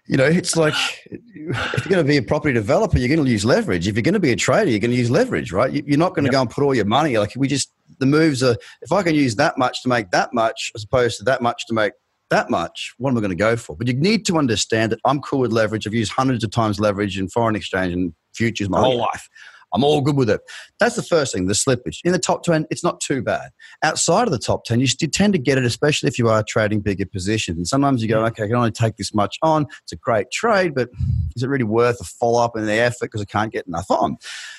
you 0.07 0.17
know, 0.17 0.25
it's 0.25 0.55
like 0.55 0.73
if 1.05 1.85
you're 1.85 1.91
going 1.91 2.03
to 2.05 2.09
be 2.09 2.17
a 2.17 2.21
property 2.21 2.53
developer, 2.53 2.97
you're 2.97 3.13
going 3.13 3.23
to 3.23 3.31
use 3.31 3.45
leverage. 3.45 3.87
If 3.87 3.95
you're 3.95 4.03
going 4.03 4.13
to 4.13 4.19
be 4.19 4.31
a 4.31 4.35
trader, 4.35 4.69
you're 4.69 4.79
going 4.79 4.91
to 4.91 4.97
use 4.97 5.11
leverage, 5.11 5.51
right? 5.51 5.71
You're 5.71 5.97
not 5.97 6.15
going 6.15 6.25
to 6.25 6.27
yep. 6.27 6.33
go 6.33 6.41
and 6.41 6.49
put 6.49 6.63
all 6.63 6.75
your 6.75 6.85
money. 6.85 7.17
Like 7.17 7.33
we 7.35 7.47
just 7.47 7.71
the 7.99 8.05
moves 8.05 8.43
are. 8.43 8.55
If 8.81 8.91
I 8.91 9.03
can 9.03 9.15
use 9.15 9.35
that 9.35 9.57
much 9.57 9.83
to 9.83 9.89
make 9.89 10.11
that 10.11 10.33
much, 10.33 10.71
as 10.75 10.83
opposed 10.83 11.17
to 11.19 11.23
that 11.25 11.41
much 11.41 11.65
to 11.67 11.73
make 11.73 11.93
that 12.29 12.49
much, 12.49 12.93
what 12.97 13.11
am 13.11 13.17
I 13.17 13.21
going 13.21 13.29
to 13.31 13.35
go 13.35 13.55
for? 13.55 13.75
But 13.75 13.87
you 13.87 13.93
need 13.93 14.25
to 14.27 14.37
understand 14.37 14.91
that 14.91 14.99
I'm 15.05 15.21
cool 15.21 15.39
with 15.39 15.51
leverage. 15.51 15.87
I've 15.87 15.93
used 15.93 16.11
hundreds 16.11 16.43
of 16.43 16.51
times 16.51 16.79
leverage 16.79 17.17
in 17.17 17.27
foreign 17.29 17.55
exchange 17.55 17.93
and 17.93 18.13
futures 18.33 18.69
my 18.69 18.79
whole 18.79 18.97
life. 18.97 19.27
I'm 19.73 19.83
all 19.83 20.01
good 20.01 20.15
with 20.15 20.29
it. 20.29 20.41
That's 20.79 20.95
the 20.95 21.03
first 21.03 21.33
thing, 21.33 21.45
the 21.45 21.53
slippage. 21.53 21.99
In 22.03 22.11
the 22.11 22.19
top 22.19 22.43
10, 22.43 22.65
it's 22.69 22.83
not 22.83 22.99
too 22.99 23.21
bad. 23.21 23.51
Outside 23.83 24.27
of 24.27 24.31
the 24.31 24.39
top 24.39 24.63
10, 24.65 24.79
you, 24.79 24.87
tend 24.87 25.33
to 25.33 25.39
get 25.39 25.57
it, 25.57 25.65
especially 25.65 26.07
if 26.07 26.17
you 26.17 26.29
are 26.29 26.43
trading 26.43 26.81
bigger 26.81 27.05
positions. 27.05 27.57
And 27.57 27.67
sometimes 27.67 28.01
you 28.01 28.09
go, 28.09 28.25
okay, 28.25 28.43
I 28.43 28.47
can 28.47 28.55
only 28.55 28.71
take 28.71 28.97
this 28.97 29.13
much 29.13 29.37
on. 29.41 29.67
It's 29.83 29.91
a 29.91 29.97
great 29.97 30.31
trade, 30.31 30.73
but 30.75 30.89
is 31.35 31.43
it 31.43 31.49
really 31.49 31.63
worth 31.63 31.99
the 31.99 32.03
follow 32.03 32.43
up 32.43 32.55
and 32.55 32.67
the 32.67 32.73
effort 32.73 33.01
because 33.01 33.21
I 33.21 33.25
can't 33.25 33.51
get 33.51 33.67
enough 33.67 33.89
on? 33.89 34.17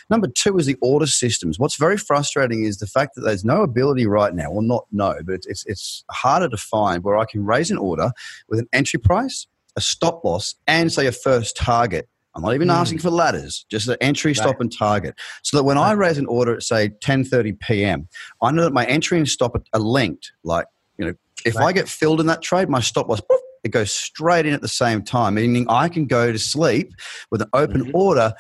Number 0.09 0.29
two 0.29 0.59
is 0.59 0.67
the 0.67 0.77
order 0.81 1.07
systems. 1.07 1.59
What's 1.59 1.77
very 1.77 1.97
frustrating 1.97 2.65
is 2.65 2.79
the 2.79 2.87
fact 2.87 3.15
that 3.15 3.23
there's 3.23 3.45
no 3.45 3.63
ability 3.63 4.07
right 4.07 4.35
now, 4.35 4.51
well, 4.51 4.63
not 4.63 4.87
no, 4.91 5.17
but 5.25 5.41
it's, 5.47 5.65
it's 5.67 6.05
harder 6.11 6.49
to 6.49 6.57
find 6.57 7.03
where 7.05 7.17
I 7.17 7.25
can 7.25 7.45
raise 7.45 7.71
an 7.71 7.79
order 7.79 8.13
with 8.49 8.59
an 8.59 8.69
entry 8.73 8.99
price, 8.99 9.47
a 9.77 9.81
stop 9.81 10.25
loss, 10.25 10.55
and 10.67 10.93
say 10.93 11.07
a 11.07 11.13
first 11.13 11.57
target 11.57 12.09
I'm 12.35 12.43
not 12.43 12.55
even 12.55 12.69
mm. 12.69 12.75
asking 12.75 12.99
for 13.01 13.11
ladders, 13.11 13.67
just 13.71 13.89
an 13.89 13.97
entry, 14.01 14.31
right. 14.31 14.37
stop, 14.37 14.61
and 14.61 14.73
target. 14.73 15.15
So 15.43 15.57
that 15.57 15.65
when 15.65 15.79
I 15.79 15.93
raise 15.93 16.19
an 16.19 16.27
order 16.27 16.55
at 16.55 16.63
say 16.63 16.91
10:30 17.05 17.59
p.m., 17.61 18.09
I 18.43 18.53
know 18.53 18.63
that 18.63 18.73
my 18.73 18.85
entry 18.87 19.19
and 19.19 19.29
stop 19.29 19.57
are 19.73 19.81
linked. 19.81 20.33
Like 20.45 20.67
you 20.99 21.07
know, 21.07 21.15
if 21.45 21.57
right. 21.57 21.67
I 21.67 21.73
get 21.73 21.89
filled 21.89 22.21
in 22.21 22.27
that 22.27 22.43
trade, 22.43 22.69
my 22.69 22.81
stop 22.81 23.09
loss 23.09 23.21
poof, 23.21 23.41
it 23.65 23.71
goes 23.71 23.93
straight 23.93 24.47
in 24.47 24.55
at 24.55 24.63
the 24.63 24.69
same 24.69 25.03
time, 25.03 25.35
meaning 25.35 25.67
I 25.69 25.89
can 25.89 26.07
go 26.07 26.33
to 26.33 26.39
sleep 26.39 26.93
with 27.31 27.43
an 27.43 27.49
open 27.53 27.85
mm-hmm. 27.85 27.97
order 27.97 28.33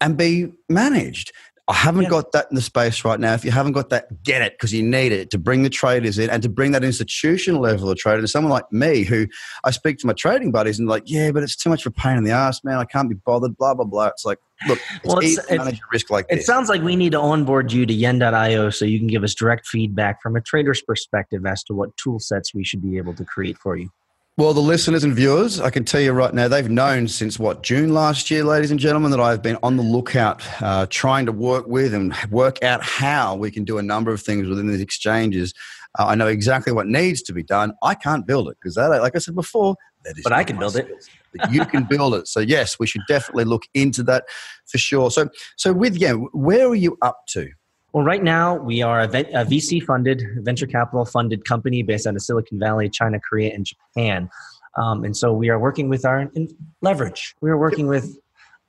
and 0.00 0.16
be 0.16 0.52
managed. 0.68 1.32
I 1.66 1.72
haven't 1.72 2.02
yeah. 2.02 2.10
got 2.10 2.32
that 2.32 2.46
in 2.50 2.56
the 2.56 2.60
space 2.60 3.06
right 3.06 3.18
now. 3.18 3.32
If 3.32 3.42
you 3.42 3.50
haven't 3.50 3.72
got 3.72 3.88
that, 3.88 4.22
get 4.22 4.42
it 4.42 4.52
because 4.52 4.74
you 4.74 4.82
need 4.82 5.12
it 5.12 5.30
to 5.30 5.38
bring 5.38 5.62
the 5.62 5.70
traders 5.70 6.18
in 6.18 6.28
and 6.28 6.42
to 6.42 6.48
bring 6.50 6.72
that 6.72 6.84
institutional 6.84 7.62
level 7.62 7.88
of 7.88 7.96
trader 7.96 8.20
to 8.20 8.28
someone 8.28 8.50
like 8.50 8.70
me 8.70 9.04
who 9.04 9.26
I 9.64 9.70
speak 9.70 9.96
to 9.98 10.06
my 10.06 10.12
trading 10.12 10.52
buddies 10.52 10.78
and 10.78 10.88
like, 10.88 11.04
yeah, 11.06 11.30
but 11.30 11.42
it's 11.42 11.56
too 11.56 11.70
much 11.70 11.86
of 11.86 11.92
a 11.96 12.00
pain 12.00 12.18
in 12.18 12.24
the 12.24 12.32
ass, 12.32 12.62
man. 12.64 12.78
I 12.78 12.84
can't 12.84 13.08
be 13.08 13.14
bothered, 13.14 13.56
blah, 13.56 13.72
blah, 13.72 13.86
blah. 13.86 14.08
It's 14.08 14.26
like, 14.26 14.38
look, 14.68 14.78
it's 14.96 15.06
well, 15.06 15.18
it's, 15.20 15.50
manage 15.50 15.80
risk 15.90 16.10
like 16.10 16.26
it 16.28 16.36
this. 16.36 16.44
It 16.44 16.46
sounds 16.46 16.68
like 16.68 16.82
we 16.82 16.96
need 16.96 17.12
to 17.12 17.20
onboard 17.20 17.72
you 17.72 17.86
to 17.86 17.94
yen.io 17.94 18.68
so 18.68 18.84
you 18.84 18.98
can 18.98 19.08
give 19.08 19.24
us 19.24 19.34
direct 19.34 19.66
feedback 19.66 20.20
from 20.20 20.36
a 20.36 20.42
trader's 20.42 20.82
perspective 20.82 21.46
as 21.46 21.64
to 21.64 21.72
what 21.72 21.96
tool 21.96 22.18
sets 22.18 22.52
we 22.52 22.62
should 22.62 22.82
be 22.82 22.98
able 22.98 23.14
to 23.14 23.24
create 23.24 23.56
for 23.56 23.74
you. 23.74 23.88
Well, 24.36 24.52
the 24.52 24.60
listeners 24.60 25.04
and 25.04 25.14
viewers, 25.14 25.60
I 25.60 25.70
can 25.70 25.84
tell 25.84 26.00
you 26.00 26.10
right 26.10 26.34
now, 26.34 26.48
they've 26.48 26.68
known 26.68 27.06
since 27.06 27.38
what, 27.38 27.62
June 27.62 27.94
last 27.94 28.32
year, 28.32 28.42
ladies 28.42 28.72
and 28.72 28.80
gentlemen, 28.80 29.12
that 29.12 29.20
I've 29.20 29.42
been 29.42 29.56
on 29.62 29.76
the 29.76 29.84
lookout 29.84 30.42
uh, 30.60 30.86
trying 30.90 31.24
to 31.26 31.32
work 31.32 31.68
with 31.68 31.94
and 31.94 32.12
work 32.32 32.60
out 32.64 32.82
how 32.82 33.36
we 33.36 33.52
can 33.52 33.62
do 33.62 33.78
a 33.78 33.82
number 33.82 34.12
of 34.12 34.20
things 34.20 34.48
within 34.48 34.66
these 34.66 34.80
exchanges. 34.80 35.54
Uh, 35.96 36.06
I 36.06 36.16
know 36.16 36.26
exactly 36.26 36.72
what 36.72 36.88
needs 36.88 37.22
to 37.22 37.32
be 37.32 37.44
done. 37.44 37.74
I 37.84 37.94
can't 37.94 38.26
build 38.26 38.48
it 38.48 38.56
because 38.60 38.74
that, 38.74 38.88
like 38.88 39.14
I 39.14 39.20
said 39.20 39.36
before, 39.36 39.76
that 40.04 40.18
is 40.18 40.24
but 40.24 40.32
I 40.32 40.42
can 40.42 40.58
build 40.58 40.72
skills. 40.72 40.88
it. 40.90 41.38
But 41.38 41.52
you 41.52 41.64
can 41.64 41.84
build 41.88 42.16
it. 42.16 42.26
So 42.26 42.40
yes, 42.40 42.76
we 42.76 42.88
should 42.88 43.02
definitely 43.06 43.44
look 43.44 43.62
into 43.72 44.02
that 44.02 44.24
for 44.66 44.78
sure. 44.78 45.12
So, 45.12 45.28
so 45.56 45.72
with 45.72 45.96
yeah, 45.96 46.14
where 46.32 46.66
are 46.66 46.74
you 46.74 46.98
up 47.02 47.20
to? 47.28 47.50
Well, 47.94 48.04
right 48.04 48.24
now 48.24 48.56
we 48.56 48.82
are 48.82 49.02
a, 49.02 49.08
VC 49.08 49.80
funded, 49.80 50.20
venture 50.38 50.66
capital 50.66 51.04
funded 51.04 51.44
company 51.44 51.84
based 51.84 52.08
out 52.08 52.16
of 52.16 52.22
Silicon 52.22 52.58
Valley, 52.58 52.90
China, 52.90 53.20
Korea, 53.20 53.54
and 53.54 53.64
Japan. 53.64 54.28
Um, 54.76 55.04
and 55.04 55.16
so 55.16 55.32
we 55.32 55.48
are 55.48 55.60
working 55.60 55.88
with 55.88 56.04
our 56.04 56.28
leverage. 56.82 57.36
We 57.40 57.50
are 57.50 57.56
working 57.56 57.86
with 57.86 58.18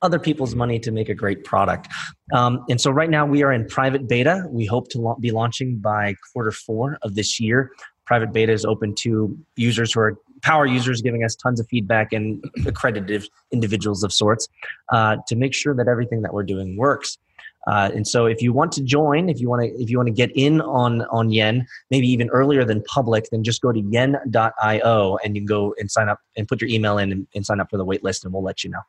other 0.00 0.20
people's 0.20 0.54
money 0.54 0.78
to 0.78 0.92
make 0.92 1.08
a 1.08 1.14
great 1.14 1.42
product. 1.42 1.88
Um, 2.32 2.64
and 2.70 2.80
so 2.80 2.92
right 2.92 3.10
now 3.10 3.26
we 3.26 3.42
are 3.42 3.52
in 3.52 3.66
private 3.66 4.06
beta. 4.06 4.44
We 4.48 4.64
hope 4.64 4.90
to 4.90 5.00
la- 5.00 5.16
be 5.16 5.32
launching 5.32 5.78
by 5.78 6.14
quarter 6.32 6.52
four 6.52 6.96
of 7.02 7.16
this 7.16 7.40
year. 7.40 7.72
Private 8.04 8.32
beta 8.32 8.52
is 8.52 8.64
open 8.64 8.94
to 9.00 9.36
users 9.56 9.92
who 9.92 9.98
are 9.98 10.16
power 10.42 10.66
users 10.66 11.02
giving 11.02 11.24
us 11.24 11.34
tons 11.34 11.58
of 11.58 11.66
feedback 11.66 12.12
and 12.12 12.44
accredited 12.64 13.28
individuals 13.50 14.04
of 14.04 14.12
sorts 14.12 14.46
uh, 14.92 15.16
to 15.26 15.34
make 15.34 15.52
sure 15.52 15.74
that 15.74 15.88
everything 15.88 16.22
that 16.22 16.32
we're 16.32 16.44
doing 16.44 16.76
works. 16.76 17.18
Uh, 17.66 17.90
and 17.94 18.06
so 18.06 18.26
if 18.26 18.40
you 18.40 18.52
want 18.52 18.72
to 18.72 18.82
join, 18.82 19.28
if 19.28 19.40
you 19.40 19.48
want 19.48 19.62
to, 19.62 19.82
if 19.82 19.90
you 19.90 19.96
want 19.96 20.06
to 20.06 20.12
get 20.12 20.30
in 20.36 20.60
on, 20.60 21.02
on 21.02 21.30
Yen, 21.30 21.66
maybe 21.90 22.06
even 22.08 22.28
earlier 22.30 22.64
than 22.64 22.82
public, 22.84 23.28
then 23.30 23.42
just 23.42 23.60
go 23.60 23.72
to 23.72 23.80
yen.io 23.80 25.18
and 25.24 25.34
you 25.34 25.42
can 25.42 25.46
go 25.46 25.74
and 25.78 25.90
sign 25.90 26.08
up 26.08 26.20
and 26.36 26.46
put 26.46 26.60
your 26.60 26.70
email 26.70 26.98
in 26.98 27.10
and, 27.10 27.26
and 27.34 27.44
sign 27.44 27.60
up 27.60 27.68
for 27.70 27.76
the 27.76 27.84
wait 27.84 28.04
list 28.04 28.24
and 28.24 28.32
we'll 28.32 28.42
let 28.42 28.62
you 28.62 28.70
know. 28.70 28.82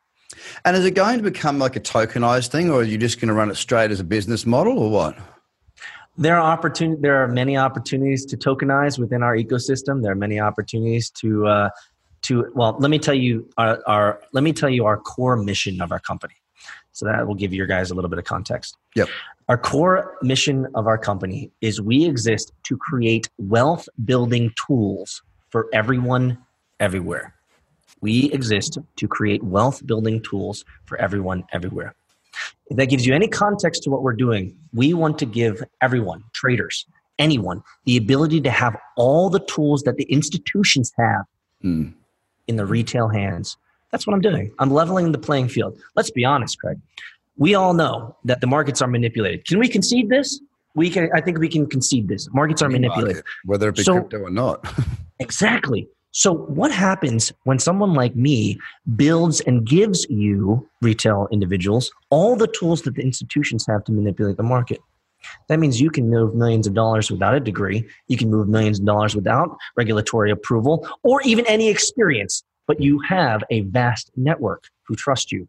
And 0.66 0.76
is 0.76 0.86
it 0.86 0.92
going 0.92 1.18
to 1.18 1.24
become 1.24 1.58
like 1.58 1.76
a 1.76 1.80
tokenized 1.80 2.50
thing 2.50 2.70
or 2.70 2.82
are 2.82 2.84
you 2.84 2.98
just 2.98 3.20
going 3.20 3.30
to 3.30 3.34
run 3.34 3.50
it 3.50 3.56
straight 3.56 3.92
as 3.92 4.00
a 4.00 4.04
business 4.04 4.46
model 4.46 4.78
or 4.78 4.92
what? 4.92 5.18
There 6.18 6.38
are 6.38 6.58
opportun- 6.58 7.02
There 7.02 7.24
are 7.24 7.28
many 7.28 7.58
opportunities 7.58 8.26
to 8.26 8.38
tokenize 8.38 9.00
within 9.00 9.24
our 9.24 9.36
ecosystem. 9.36 10.02
There 10.02 10.12
are 10.12 10.16
many 10.16 10.40
opportunities 10.40 11.10
to, 11.22 11.48
uh, 11.48 11.70
to 12.24 12.52
well, 12.56 12.76
let 12.80 12.90
me 12.90 13.00
tell 13.00 13.14
you 13.14 13.50
our, 13.58 13.80
our 13.88 14.22
let 14.34 14.44
me 14.44 14.52
tell 14.52 14.70
you 14.70 14.86
our 14.86 14.98
core 14.98 15.38
mission 15.38 15.80
of 15.80 15.92
our 15.92 16.00
company. 16.00 16.34
So 16.98 17.06
that 17.06 17.28
will 17.28 17.36
give 17.36 17.54
your 17.54 17.68
guys 17.68 17.92
a 17.92 17.94
little 17.94 18.10
bit 18.10 18.18
of 18.18 18.26
context. 18.26 18.76
Yep. 18.96 19.08
Our 19.50 19.58
core 19.60 20.18
mission 20.24 20.66
of 20.74 20.88
our 20.88 20.98
company 20.98 21.52
is 21.62 21.80
we 21.80 22.06
exist 22.06 22.54
to 22.64 22.76
create 22.76 23.30
wealth 23.38 23.88
building 24.04 24.52
tools 24.66 25.22
for 25.50 25.68
everyone 25.74 26.40
everywhere. 26.80 27.36
We 28.02 28.32
exist 28.32 28.80
to 28.96 29.08
create 29.08 29.44
wealth 29.44 29.86
building 29.86 30.24
tools 30.24 30.66
for 30.86 30.98
everyone 30.98 31.44
everywhere. 31.54 31.94
If 32.72 32.78
that 32.78 32.88
gives 32.88 33.06
you 33.06 33.14
any 33.14 33.28
context 33.28 33.84
to 33.84 33.92
what 33.92 34.02
we're 34.02 34.14
doing, 34.14 34.58
we 34.74 34.96
want 34.96 35.20
to 35.20 35.28
give 35.28 35.64
everyone, 35.82 36.24
traders, 36.34 36.88
anyone, 37.20 37.62
the 37.86 37.98
ability 37.98 38.42
to 38.42 38.50
have 38.50 38.76
all 38.96 39.30
the 39.30 39.42
tools 39.42 39.84
that 39.84 39.98
the 39.98 40.06
institutions 40.06 40.92
have 40.98 41.26
mm. 41.64 41.94
in 42.48 42.56
the 42.56 42.66
retail 42.66 43.08
hands 43.08 43.56
that's 43.92 44.06
what 44.06 44.14
I'm 44.14 44.22
doing. 44.22 44.52
I'm 44.60 44.72
leveling 44.72 45.12
the 45.12 45.18
playing 45.18 45.50
field. 45.50 45.80
Let's 45.96 46.12
be 46.12 46.26
honest, 46.26 46.60
Craig. 46.60 46.80
We 47.38 47.56
all 47.56 47.74
know 47.74 48.16
that 48.26 48.42
the 48.42 48.48
markets 48.48 48.82
are 48.82 48.88
manipulated. 48.88 49.46
Can 49.46 49.60
we 49.60 49.68
concede 49.68 50.10
this? 50.10 50.40
We 50.76 50.90
can. 50.90 51.10
I 51.14 51.22
think 51.22 51.40
we 51.40 51.50
can 51.50 51.68
concede 51.68 52.08
this. 52.08 52.28
Markets 52.34 52.62
are 52.62 52.70
manipulated, 52.70 53.24
whether 53.46 53.70
it 53.70 53.76
be 53.76 53.84
so, 53.84 53.94
crypto 53.94 54.20
or 54.20 54.30
not. 54.30 54.68
exactly. 55.20 55.88
So, 56.12 56.34
what 56.34 56.72
happens 56.72 57.32
when 57.44 57.60
someone 57.60 57.94
like 57.94 58.16
me 58.16 58.58
builds 58.96 59.40
and 59.42 59.66
gives 59.66 60.06
you 60.10 60.68
retail 60.82 61.28
individuals 61.32 61.92
all 62.10 62.36
the 62.36 62.48
tools 62.48 62.82
that 62.84 62.96
the 62.96 63.04
institutions 63.04 63.66
have 63.68 63.84
to 63.86 63.92
manipulate 63.92 64.38
the 64.38 64.44
market? 64.44 64.80
That 65.48 65.60
means 65.60 65.82
you 65.82 65.90
can 65.90 66.10
move 66.10 66.36
millions 66.36 66.68
of 66.68 66.74
dollars 66.74 67.12
without 67.12 67.36
a 67.36 67.40
degree. 67.40 67.88
You 68.08 68.18
can 68.18 68.30
move 68.30 68.48
millions 68.48 68.80
of 68.80 68.86
dollars 68.86 69.16
without 69.16 69.58
regulatory 69.76 70.32
approval 70.32 70.88
or 71.04 71.22
even 71.24 71.46
any 71.48 71.70
experience 71.70 72.44
but 72.68 72.82
you 72.82 73.00
have 73.08 73.44
a 73.50 73.62
vast 73.62 74.12
network 74.16 74.66
who 74.84 74.96
trust 74.96 75.32
you. 75.32 75.48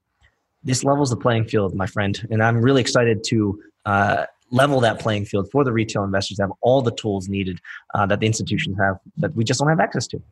This 0.63 0.85
levels 0.85 1.11
the 1.11 1.17
playing 1.17 1.45
field, 1.45 1.75
my 1.75 1.87
friend, 1.87 2.19
and 2.31 2.43
I'm 2.43 2.61
really 2.63 2.81
excited 2.81 3.23
to 3.25 3.61
uh, 3.85 4.27
level 4.51 4.81
that 4.81 4.99
playing 4.99 5.25
field 5.25 5.49
for 5.51 5.65
the 5.65 5.73
retail 5.73 6.05
investors 6.05 6.37
to 6.39 6.45
have 6.45 6.53
all 6.61 6.83
the 6.83 6.93
tools 6.93 7.29
needed 7.29 7.61
uh, 7.95 8.07
that 8.07 8.21
the 8.21 8.27
institutions 8.27 8.77
have 8.79 8.99
that 9.19 9.35
we 9.35 9.45
just 9.45 9.61
don't 9.61 9.69
have 9.69 9.81
access 9.81 10.07
to. 10.09 10.23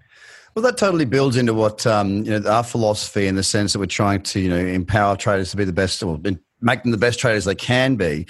Well, 0.54 0.62
that 0.62 0.78
totally 0.78 1.04
builds 1.04 1.36
into 1.36 1.52
what 1.52 1.86
um, 1.86 2.24
you 2.24 2.38
know 2.38 2.50
our 2.50 2.64
philosophy 2.64 3.26
in 3.26 3.34
the 3.34 3.42
sense 3.42 3.72
that 3.72 3.78
we're 3.78 3.86
trying 3.86 4.22
to 4.22 4.40
you 4.40 4.48
know 4.48 4.56
empower 4.56 5.16
traders 5.16 5.50
to 5.50 5.56
be 5.56 5.64
the 5.64 5.72
best, 5.72 6.02
or 6.02 6.18
make 6.60 6.82
them 6.82 6.92
the 6.92 6.98
best 6.98 7.18
traders 7.18 7.44
they 7.44 7.54
can 7.54 7.96
be. 7.96 8.26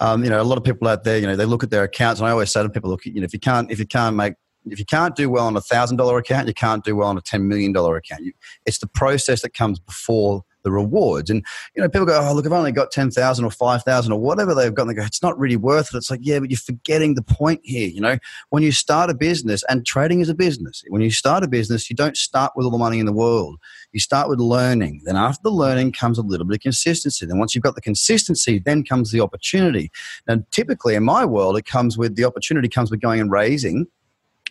Um, 0.00 0.24
you 0.24 0.30
know, 0.30 0.40
a 0.40 0.44
lot 0.44 0.58
of 0.58 0.64
people 0.64 0.88
out 0.88 1.04
there, 1.04 1.18
you 1.18 1.26
know, 1.26 1.36
they 1.36 1.44
look 1.44 1.62
at 1.62 1.70
their 1.70 1.84
accounts, 1.84 2.20
and 2.20 2.28
I 2.28 2.32
always 2.32 2.52
say 2.52 2.62
to 2.62 2.68
people, 2.68 2.90
look, 2.90 3.04
you 3.04 3.14
know, 3.14 3.24
if 3.24 3.32
you 3.32 3.40
can't 3.40 3.70
if 3.70 3.78
you 3.78 3.86
can't 3.86 4.16
make 4.16 4.34
if 4.66 4.78
you 4.78 4.84
can't 4.84 5.14
do 5.14 5.28
well 5.28 5.46
on 5.46 5.56
a 5.56 5.60
thousand 5.60 5.96
dollar 5.96 6.18
account, 6.18 6.48
you 6.48 6.54
can't 6.54 6.84
do 6.84 6.96
well 6.96 7.08
on 7.08 7.18
a 7.18 7.22
ten 7.22 7.48
million 7.48 7.72
dollar 7.72 7.96
account. 7.96 8.22
You, 8.22 8.32
it's 8.66 8.78
the 8.78 8.86
process 8.86 9.42
that 9.42 9.54
comes 9.54 9.78
before 9.78 10.44
the 10.64 10.72
rewards. 10.72 11.30
And 11.30 11.44
you 11.76 11.82
know, 11.82 11.88
people 11.88 12.06
go, 12.06 12.18
"Oh, 12.20 12.34
look, 12.34 12.46
I've 12.46 12.52
only 12.52 12.72
got 12.72 12.90
ten 12.90 13.10
thousand 13.10 13.44
or 13.44 13.50
five 13.50 13.84
thousand 13.84 14.12
or 14.12 14.20
whatever 14.20 14.54
they've 14.54 14.74
got." 14.74 14.82
And 14.82 14.90
they 14.90 14.94
go, 14.94 15.04
"It's 15.04 15.22
not 15.22 15.38
really 15.38 15.56
worth 15.56 15.94
it." 15.94 15.98
It's 15.98 16.10
like, 16.10 16.20
yeah, 16.22 16.40
but 16.40 16.50
you're 16.50 16.58
forgetting 16.58 17.14
the 17.14 17.22
point 17.22 17.60
here. 17.62 17.88
You 17.88 18.00
know, 18.00 18.18
when 18.50 18.62
you 18.62 18.72
start 18.72 19.10
a 19.10 19.14
business, 19.14 19.62
and 19.68 19.86
trading 19.86 20.20
is 20.20 20.28
a 20.28 20.34
business. 20.34 20.82
When 20.88 21.02
you 21.02 21.10
start 21.10 21.44
a 21.44 21.48
business, 21.48 21.88
you 21.88 21.94
don't 21.94 22.16
start 22.16 22.52
with 22.56 22.64
all 22.64 22.72
the 22.72 22.78
money 22.78 22.98
in 22.98 23.06
the 23.06 23.12
world. 23.12 23.58
You 23.92 24.00
start 24.00 24.28
with 24.28 24.40
learning. 24.40 25.02
Then 25.04 25.16
after 25.16 25.42
the 25.44 25.50
learning 25.50 25.92
comes 25.92 26.18
a 26.18 26.22
little 26.22 26.46
bit 26.46 26.56
of 26.56 26.62
consistency. 26.62 27.26
Then 27.26 27.38
once 27.38 27.54
you've 27.54 27.64
got 27.64 27.76
the 27.76 27.80
consistency, 27.80 28.58
then 28.58 28.84
comes 28.84 29.12
the 29.12 29.20
opportunity. 29.20 29.90
And 30.26 30.50
typically, 30.50 30.94
in 30.94 31.04
my 31.04 31.24
world, 31.24 31.56
it 31.56 31.66
comes 31.66 31.96
with 31.98 32.16
the 32.16 32.24
opportunity 32.24 32.68
comes 32.68 32.90
with 32.90 33.00
going 33.00 33.20
and 33.20 33.30
raising 33.30 33.86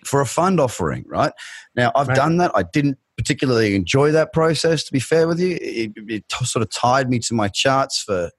for 0.06 0.22
a 0.22 0.26
fund 0.26 0.60
offering, 0.60 1.06
right? 1.08 1.34
Now, 1.76 1.92
I've 1.96 2.08
right. 2.08 2.16
done 2.16 2.38
that. 2.38 2.52
I 2.56 2.64
didn't 2.64 2.98
particularly 3.18 3.76
enjoy 3.76 4.12
that 4.12 4.34
process, 4.34 4.84
to 4.84 4.92
be 4.92 5.00
fair 5.00 5.28
with 5.28 5.40
you. 5.40 5.58
It, 5.62 5.92
it 5.96 6.24
sort 6.32 6.64
of 6.64 6.70
tied 6.70 7.10
me 7.10 7.20
to 7.20 7.34
my 7.34 7.48
charts 7.48 8.02
for 8.02 8.32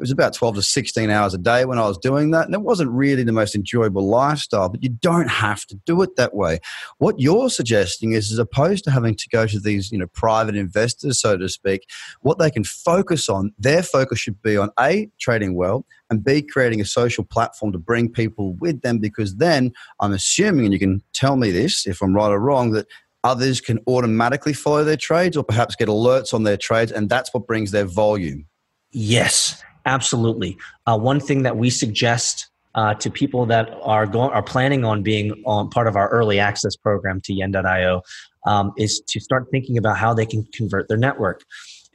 it 0.00 0.04
was 0.04 0.10
about 0.10 0.32
12 0.32 0.54
to 0.54 0.62
16 0.62 1.10
hours 1.10 1.34
a 1.34 1.38
day 1.38 1.66
when 1.66 1.78
I 1.78 1.86
was 1.86 1.98
doing 1.98 2.30
that. 2.30 2.46
And 2.46 2.54
it 2.54 2.62
wasn't 2.62 2.90
really 2.90 3.22
the 3.22 3.32
most 3.32 3.54
enjoyable 3.54 4.08
lifestyle, 4.08 4.70
but 4.70 4.82
you 4.82 4.88
don't 4.88 5.28
have 5.28 5.66
to 5.66 5.74
do 5.84 6.00
it 6.00 6.16
that 6.16 6.34
way. 6.34 6.58
What 6.96 7.20
you're 7.20 7.50
suggesting 7.50 8.12
is, 8.12 8.32
as 8.32 8.38
opposed 8.38 8.84
to 8.84 8.90
having 8.90 9.14
to 9.14 9.28
go 9.28 9.46
to 9.46 9.60
these, 9.60 9.92
you 9.92 9.98
know, 9.98 10.06
private 10.06 10.56
investors, 10.56 11.20
so 11.20 11.36
to 11.36 11.50
speak, 11.50 11.82
what 12.22 12.38
they 12.38 12.50
can 12.50 12.64
focus 12.64 13.28
on, 13.28 13.52
their 13.58 13.82
focus 13.82 14.18
should 14.18 14.40
be 14.40 14.56
on 14.56 14.70
A, 14.80 15.10
trading 15.20 15.54
well, 15.54 15.84
and 16.08 16.24
B, 16.24 16.40
creating 16.40 16.80
a 16.80 16.86
social 16.86 17.22
platform 17.22 17.70
to 17.72 17.78
bring 17.78 18.08
people 18.08 18.54
with 18.54 18.80
them 18.80 19.00
because 19.00 19.36
then 19.36 19.70
I'm 20.00 20.12
assuming, 20.12 20.64
and 20.64 20.72
you 20.72 20.78
can 20.78 21.02
tell 21.12 21.36
me 21.36 21.50
this 21.50 21.86
if 21.86 22.00
I'm 22.00 22.14
right 22.16 22.30
or 22.30 22.40
wrong, 22.40 22.70
that 22.70 22.86
others 23.22 23.60
can 23.60 23.80
automatically 23.86 24.54
follow 24.54 24.82
their 24.82 24.96
trades 24.96 25.36
or 25.36 25.44
perhaps 25.44 25.76
get 25.76 25.88
alerts 25.88 26.32
on 26.32 26.44
their 26.44 26.56
trades, 26.56 26.90
and 26.90 27.10
that's 27.10 27.34
what 27.34 27.46
brings 27.46 27.70
their 27.70 27.84
volume. 27.84 28.46
Yes. 28.92 29.62
Absolutely. 29.86 30.58
Uh, 30.86 30.98
one 30.98 31.20
thing 31.20 31.42
that 31.42 31.56
we 31.56 31.70
suggest 31.70 32.48
uh, 32.74 32.94
to 32.94 33.10
people 33.10 33.46
that 33.46 33.68
are 33.82 34.06
going 34.06 34.30
are 34.30 34.42
planning 34.42 34.84
on 34.84 35.02
being 35.02 35.42
on 35.44 35.68
part 35.70 35.86
of 35.86 35.96
our 35.96 36.08
early 36.10 36.38
access 36.38 36.76
program 36.76 37.20
to 37.22 37.32
yen.io 37.32 38.02
um, 38.46 38.72
is 38.76 39.00
to 39.08 39.20
start 39.20 39.46
thinking 39.50 39.76
about 39.76 39.96
how 39.96 40.14
they 40.14 40.26
can 40.26 40.44
convert 40.52 40.88
their 40.88 40.96
network. 40.96 41.42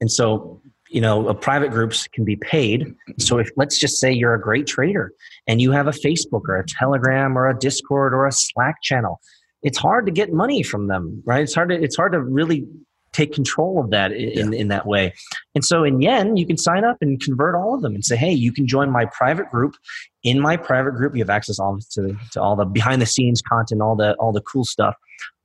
And 0.01 0.11
so, 0.11 0.61
you 0.89 1.01
know, 1.01 1.33
private 1.33 1.71
groups 1.71 2.07
can 2.07 2.25
be 2.25 2.35
paid. 2.35 2.93
So 3.19 3.37
if 3.37 3.49
let's 3.55 3.79
just 3.79 3.99
say 3.99 4.11
you're 4.11 4.33
a 4.33 4.41
great 4.41 4.67
trader 4.67 5.13
and 5.47 5.61
you 5.61 5.71
have 5.71 5.87
a 5.87 5.91
Facebook 5.91 6.41
or 6.47 6.57
a 6.57 6.65
Telegram 6.65 7.37
or 7.37 7.49
a 7.49 7.57
Discord 7.57 8.13
or 8.13 8.27
a 8.27 8.31
Slack 8.31 8.81
channel, 8.81 9.21
it's 9.63 9.77
hard 9.77 10.05
to 10.05 10.11
get 10.11 10.31
money 10.31 10.61
from 10.61 10.87
them, 10.87 11.23
right? 11.25 11.41
It's 11.41 11.55
hard 11.55 11.69
to 11.69 11.75
it's 11.75 11.95
hard 11.95 12.11
to 12.11 12.21
really 12.21 12.67
take 13.15 13.33
control 13.33 13.79
of 13.79 13.89
that 13.91 14.11
in, 14.11 14.51
yeah. 14.51 14.59
in 14.59 14.67
that 14.67 14.85
way. 14.85 15.13
And 15.55 15.63
so 15.63 15.83
in 15.83 16.01
Yen, 16.01 16.37
you 16.37 16.45
can 16.45 16.57
sign 16.57 16.83
up 16.83 16.97
and 17.01 17.19
convert 17.21 17.55
all 17.55 17.73
of 17.73 17.81
them 17.81 17.95
and 17.95 18.03
say, 18.03 18.15
hey, 18.15 18.31
you 18.31 18.51
can 18.51 18.67
join 18.67 18.91
my 18.91 19.05
private 19.05 19.49
group. 19.49 19.75
In 20.23 20.39
my 20.39 20.57
private 20.57 20.95
group, 20.95 21.15
you 21.15 21.21
have 21.21 21.29
access 21.29 21.59
all 21.59 21.79
to, 21.91 22.17
to 22.31 22.41
all 22.41 22.55
the 22.55 22.65
behind 22.65 23.01
the 23.01 23.05
scenes 23.05 23.41
content, 23.41 23.81
all 23.81 23.95
the 23.95 24.13
all 24.15 24.33
the 24.33 24.41
cool 24.41 24.65
stuff. 24.65 24.95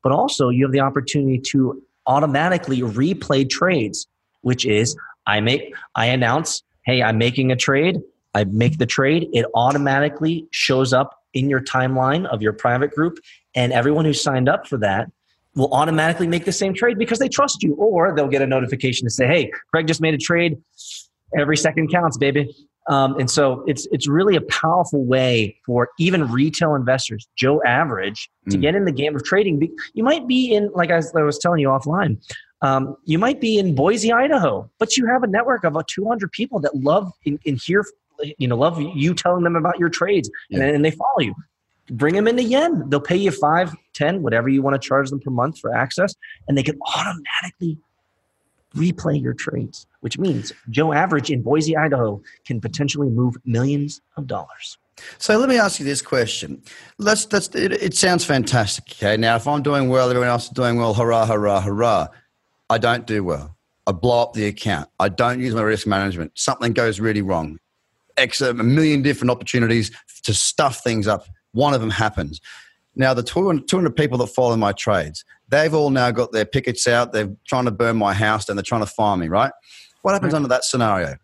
But 0.03 0.13
also 0.13 0.49
you 0.49 0.65
have 0.65 0.73
the 0.73 0.81
opportunity 0.81 1.39
to 1.53 1.81
automatically 2.07 2.81
replay 2.81 3.49
trades, 3.49 4.07
which 4.41 4.67
is 4.67 4.97
I 5.27 5.41
make 5.41 5.75
I 5.95 6.07
announce, 6.07 6.63
hey, 6.85 7.03
I'm 7.03 7.19
making 7.19 7.53
a 7.53 7.57
trade. 7.57 8.01
I 8.35 8.45
make 8.45 8.79
the 8.79 8.87
trade. 8.87 9.29
It 9.33 9.47
automatically 9.55 10.47
shows 10.51 10.93
up 10.93 11.17
in 11.35 11.49
your 11.49 11.61
timeline 11.61 12.27
of 12.27 12.43
your 12.43 12.53
private 12.53 12.93
group. 12.93 13.19
And 13.55 13.73
everyone 13.73 14.05
who 14.05 14.13
signed 14.13 14.49
up 14.49 14.67
for 14.67 14.79
that 14.79 15.11
will 15.55 15.73
automatically 15.73 16.27
make 16.27 16.45
the 16.45 16.53
same 16.53 16.75
trade 16.75 16.99
because 16.99 17.19
they 17.19 17.29
trust 17.29 17.63
you, 17.63 17.75
or 17.75 18.15
they'll 18.15 18.29
get 18.29 18.43
a 18.43 18.47
notification 18.47 19.07
to 19.07 19.11
say, 19.11 19.27
"Hey, 19.27 19.51
Craig 19.71 19.87
just 19.87 20.01
made 20.01 20.15
a 20.15 20.19
trade. 20.19 20.57
Every 21.37 21.57
second 21.57 21.91
counts, 21.91 22.17
baby." 22.17 22.49
Um, 22.89 23.19
and 23.21 23.31
so 23.31 23.63
it's 23.67 23.87
it's 23.93 24.09
really 24.09 24.37
a 24.37 24.41
powerful 24.43 25.05
way 25.05 25.57
for 25.67 25.91
even 25.99 26.31
retail 26.31 26.75
investors, 26.75 27.29
Joe 27.37 27.63
Average, 27.65 28.31
to 28.49 28.57
mm. 28.57 28.61
get 28.61 28.75
in 28.75 28.85
the 28.85 28.93
game 28.93 29.15
of 29.15 29.23
trading. 29.25 29.61
You 29.95 30.03
might 30.03 30.27
be 30.27 30.53
in, 30.53 30.71
like 30.75 30.91
I 30.91 30.97
was 30.97 31.39
telling 31.39 31.61
you 31.61 31.69
offline, 31.69 32.19
um, 32.63 32.97
you 33.05 33.19
might 33.19 33.41
be 33.41 33.59
in 33.59 33.75
Boise, 33.75 34.13
Idaho, 34.13 34.69
but 34.79 34.97
you 34.97 35.07
have 35.07 35.23
a 35.23 35.27
network 35.27 35.65
of 35.65 35.73
about 35.73 35.89
200 35.89 36.33
people 36.33 36.59
that 36.61 36.75
love 36.75 37.13
and, 37.25 37.39
hear, 37.63 37.85
you 38.39 38.49
know, 38.49 38.57
love 38.57 38.81
you 38.81 39.15
telling 39.15 39.45
them 39.45 39.57
about 39.57 39.79
your 39.79 39.89
trades, 39.89 40.31
yeah. 40.49 40.61
and, 40.61 40.77
and 40.77 40.85
they 40.85 40.91
follow 40.91 41.21
you 41.21 41.35
bring 41.91 42.15
them 42.15 42.27
into 42.27 42.43
yen. 42.43 42.89
They'll 42.89 43.01
pay 43.01 43.17
you 43.17 43.31
five, 43.31 43.75
ten, 43.93 44.23
whatever 44.23 44.49
you 44.49 44.63
want 44.63 44.81
to 44.81 44.89
charge 44.89 45.11
them 45.11 45.21
per 45.21 45.31
month 45.31 45.59
for 45.59 45.75
access, 45.75 46.15
and 46.49 46.57
they 46.57 46.63
can 46.63 46.79
automatically 46.97 47.79
replay 48.75 49.21
your 49.21 49.35
trades, 49.35 49.87
which 50.01 50.19
means 50.19 50.53
Joe 50.71 50.93
Average 50.93 51.31
in 51.31 51.43
Boise, 51.43 51.77
Idaho 51.77 52.23
can 52.45 52.61
potentially 52.61 53.09
move 53.09 53.37
millions 53.45 54.01
of 54.17 54.27
dollars. 54.27 54.79
So 55.19 55.39
let 55.39 55.49
me 55.49 55.59
ask 55.59 55.81
you 55.81 55.87
this 55.87 56.03
question. 56.03 56.63
Let's, 56.99 57.31
let's, 57.33 57.49
it, 57.55 57.73
it 57.73 57.95
sounds 57.95 58.25
fantastic. 58.25 58.85
Okay. 58.93 59.17
Now, 59.17 59.37
if 59.37 59.49
I'm 59.49 59.63
doing 59.63 59.89
well, 59.89 60.09
everyone 60.09 60.29
else 60.29 60.45
is 60.45 60.51
doing 60.51 60.77
well, 60.77 60.95
hurrah, 60.95 61.27
hurrah, 61.27 61.61
hurrah. 61.61 62.09
I 62.69 62.79
don't 62.79 63.07
do 63.07 63.25
well. 63.25 63.57
I 63.87 63.93
blow 63.93 64.23
up 64.23 64.35
the 64.35 64.47
account. 64.47 64.89
I 65.01 65.09
don't 65.09 65.41
use 65.41 65.55
my 65.55 65.63
risk 65.63 65.87
management. 65.87 66.33
Something 66.35 66.73
goes 66.73 67.01
really 67.01 67.23
wrong. 67.23 67.59
X, 68.17 68.41
a 68.43 68.53
million 68.53 69.03
different 69.03 69.31
opportunities 69.31 69.91
to 70.25 70.35
stuff 70.35 70.85
things 70.85 71.09
up 71.09 71.25
one 71.53 71.75
of 71.75 71.81
them 71.81 71.91
happens. 71.91 72.41
Now, 72.97 73.15
the 73.15 73.23
200 73.23 73.97
people 73.97 74.19
that 74.19 74.27
follow 74.29 74.57
my 74.57 74.73
trades, 74.73 75.25
they've 75.49 75.73
all 75.73 75.91
now 75.91 76.11
got 76.11 76.33
their 76.33 76.45
pickets 76.45 76.89
out. 76.89 77.13
They're 77.13 77.35
trying 77.47 77.67
to 77.67 77.71
burn 77.71 77.97
my 77.97 78.13
house 78.13 78.49
and 78.49 78.59
they're 78.59 78.63
trying 78.63 78.83
to 78.83 78.87
fire 78.87 79.17
me, 79.17 79.29
right? 79.29 79.53
What 80.03 80.13
happens 80.13 80.33
right. 80.33 80.39
under 80.39 80.49
that 80.49 80.65
scenario? 80.65 81.17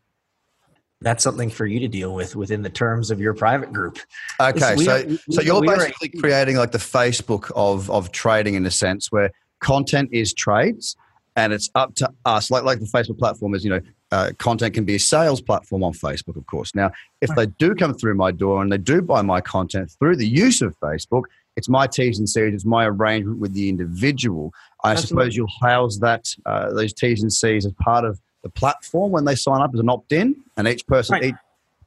That's 1.01 1.23
something 1.23 1.51
for 1.51 1.67
you 1.67 1.79
to 1.81 1.89
deal 1.89 2.15
with 2.15 2.37
within 2.37 2.63
the 2.63 2.71
terms 2.71 3.11
of 3.11 3.21
your 3.21 3.35
private 3.35 3.73
group. 3.73 3.99
Okay, 4.41 4.77
so, 4.77 4.97
are, 4.97 5.19
so 5.31 5.43
you're 5.43 5.61
basically 5.61 6.11
are, 6.17 6.21
creating 6.21 6.57
like 6.57 6.73
the 6.73 6.79
Facebook 6.79 7.51
of, 7.55 7.91
of 7.91 8.13
trading 8.13 8.55
in 8.55 8.65
a 8.65 8.71
sense 8.71 9.13
where 9.13 9.31
content 9.61 10.09
is 10.13 10.33
trades 10.33 10.97
and 11.37 11.53
it's 11.53 11.69
up 11.75 11.95
to 11.97 12.11
us, 12.25 12.51
like, 12.51 12.65
like 12.65 12.81
the 12.81 12.87
Facebook 12.87 13.19
platform 13.19 13.55
is, 13.55 13.63
you 13.63 13.71
know, 13.71 13.81
uh, 14.13 14.33
content 14.39 14.75
can 14.75 14.85
be 14.85 14.95
a 14.95 15.01
sales 15.01 15.41
platform 15.41 15.83
on 15.83 15.93
Facebook, 15.93 16.37
of 16.37 16.47
course. 16.47 16.75
Now, 16.75 16.93
if 17.21 17.31
they 17.35 17.47
do 17.47 17.75
come 17.75 17.95
through 17.95 18.15
my 18.15 18.31
door 18.31 18.63
and 18.63 18.71
they 18.71 18.79
do 18.79 19.03
buy 19.03 19.23
my 19.23 19.41
content 19.41 19.91
through 19.99 20.17
the 20.17 20.27
use 20.27 20.63
of 20.63 20.79
Facebook, 20.81 21.23
it's 21.57 21.69
my 21.69 21.87
T's 21.87 22.19
and 22.19 22.29
C's, 22.29 22.55
it's 22.55 22.65
my 22.65 22.87
arrangement 22.87 23.39
with 23.39 23.55
the 23.55 23.69
individual. 23.69 24.53
I 24.85 24.93
Absolutely. 24.93 25.09
suppose 25.09 25.37
you'll 25.37 25.69
house 25.69 25.99
that 25.99 26.29
uh, 26.45 26.73
those 26.73 26.93
T's 26.93 27.23
and 27.23 27.33
C's 27.33 27.67
as 27.67 27.73
part 27.81 28.05
of 28.05 28.21
the 28.43 28.51
platform 28.51 29.11
when 29.11 29.25
they 29.25 29.35
sign 29.35 29.61
up 29.61 29.73
as 29.75 29.81
an 29.81 29.89
opt-in, 29.89 30.37
and 30.57 30.69
each 30.69 30.87
person, 30.87 31.15
right. 31.15 31.25
each 31.25 31.35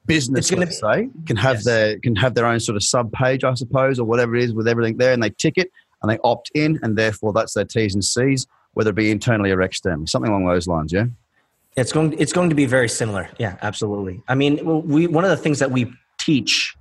business, 0.05 0.51
let's 0.51 0.79
say, 0.79 1.07
can 1.25 1.37
have 1.37 1.57
yes. 1.57 1.65
their 1.65 1.99
can 1.99 2.15
have 2.15 2.33
their 2.33 2.47
own 2.47 2.59
sort 2.59 2.75
of 2.75 2.83
sub 2.83 3.13
page, 3.13 3.43
I 3.43 3.53
suppose, 3.53 3.99
or 3.99 4.05
whatever 4.05 4.35
it 4.35 4.43
is 4.43 4.53
with 4.53 4.67
everything 4.67 4.97
there, 4.97 5.13
and 5.13 5.23
they 5.23 5.29
tick 5.29 5.53
it 5.57 5.71
and 6.01 6.11
they 6.11 6.17
opt 6.23 6.51
in, 6.55 6.79
and 6.81 6.97
therefore 6.97 7.31
that's 7.31 7.53
their 7.53 7.65
T's 7.65 7.93
and 7.93 8.03
C's, 8.03 8.47
whether 8.73 8.89
it 8.89 8.95
be 8.95 9.11
internally 9.11 9.51
or 9.51 9.61
externally, 9.61 10.07
something 10.07 10.31
along 10.31 10.47
those 10.47 10.67
lines. 10.67 10.91
Yeah. 10.91 11.05
It's 11.75 11.91
going. 11.91 12.13
It's 12.19 12.33
going 12.33 12.49
to 12.49 12.55
be 12.55 12.65
very 12.65 12.89
similar. 12.89 13.29
Yeah, 13.37 13.57
absolutely. 13.61 14.21
I 14.27 14.35
mean, 14.35 14.87
we 14.87 15.07
one 15.07 15.23
of 15.23 15.29
the 15.29 15.37
things 15.37 15.59
that 15.59 15.71
we 15.71 15.91
teach 16.19 16.75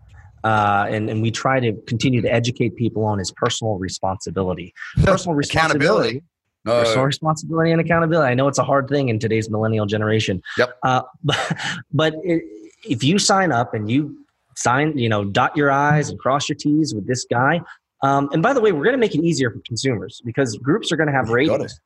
uh, 0.44 0.86
and, 0.88 1.10
and 1.10 1.22
we 1.22 1.30
try 1.30 1.60
to 1.60 1.72
continue 1.86 2.20
to 2.22 2.32
educate 2.32 2.76
people 2.76 3.04
on 3.04 3.20
is 3.20 3.32
personal 3.32 3.78
responsibility. 3.78 4.74
Personal 5.02 5.34
responsibility. 5.34 6.22
Personal 6.64 7.04
responsibility 7.04 7.70
and 7.72 7.80
accountability. 7.80 8.30
I 8.30 8.34
know 8.34 8.46
it's 8.46 8.58
a 8.58 8.64
hard 8.64 8.88
thing 8.88 9.08
in 9.08 9.18
today's 9.18 9.48
millennial 9.48 9.86
generation. 9.86 10.42
Yep. 10.58 10.78
Uh, 10.82 11.02
but 11.24 11.56
but 11.92 12.14
it, 12.22 12.42
if 12.84 13.02
you 13.02 13.18
sign 13.18 13.52
up 13.52 13.74
and 13.74 13.90
you 13.90 14.24
sign, 14.54 14.96
you 14.98 15.08
know, 15.08 15.24
dot 15.24 15.56
your 15.56 15.70
I's 15.70 16.10
and 16.10 16.18
cross 16.18 16.48
your 16.48 16.56
T's 16.56 16.94
with 16.94 17.06
this 17.06 17.24
guy. 17.30 17.60
Um, 18.02 18.28
and 18.32 18.42
by 18.42 18.52
the 18.52 18.60
way, 18.60 18.70
we're 18.70 18.84
going 18.84 18.94
to 18.94 18.98
make 18.98 19.14
it 19.14 19.24
easier 19.24 19.50
for 19.50 19.60
consumers 19.66 20.20
because 20.24 20.56
groups 20.58 20.92
are 20.92 20.96
going 20.96 21.08
to 21.08 21.12
have 21.12 21.30
ratings. 21.30 21.80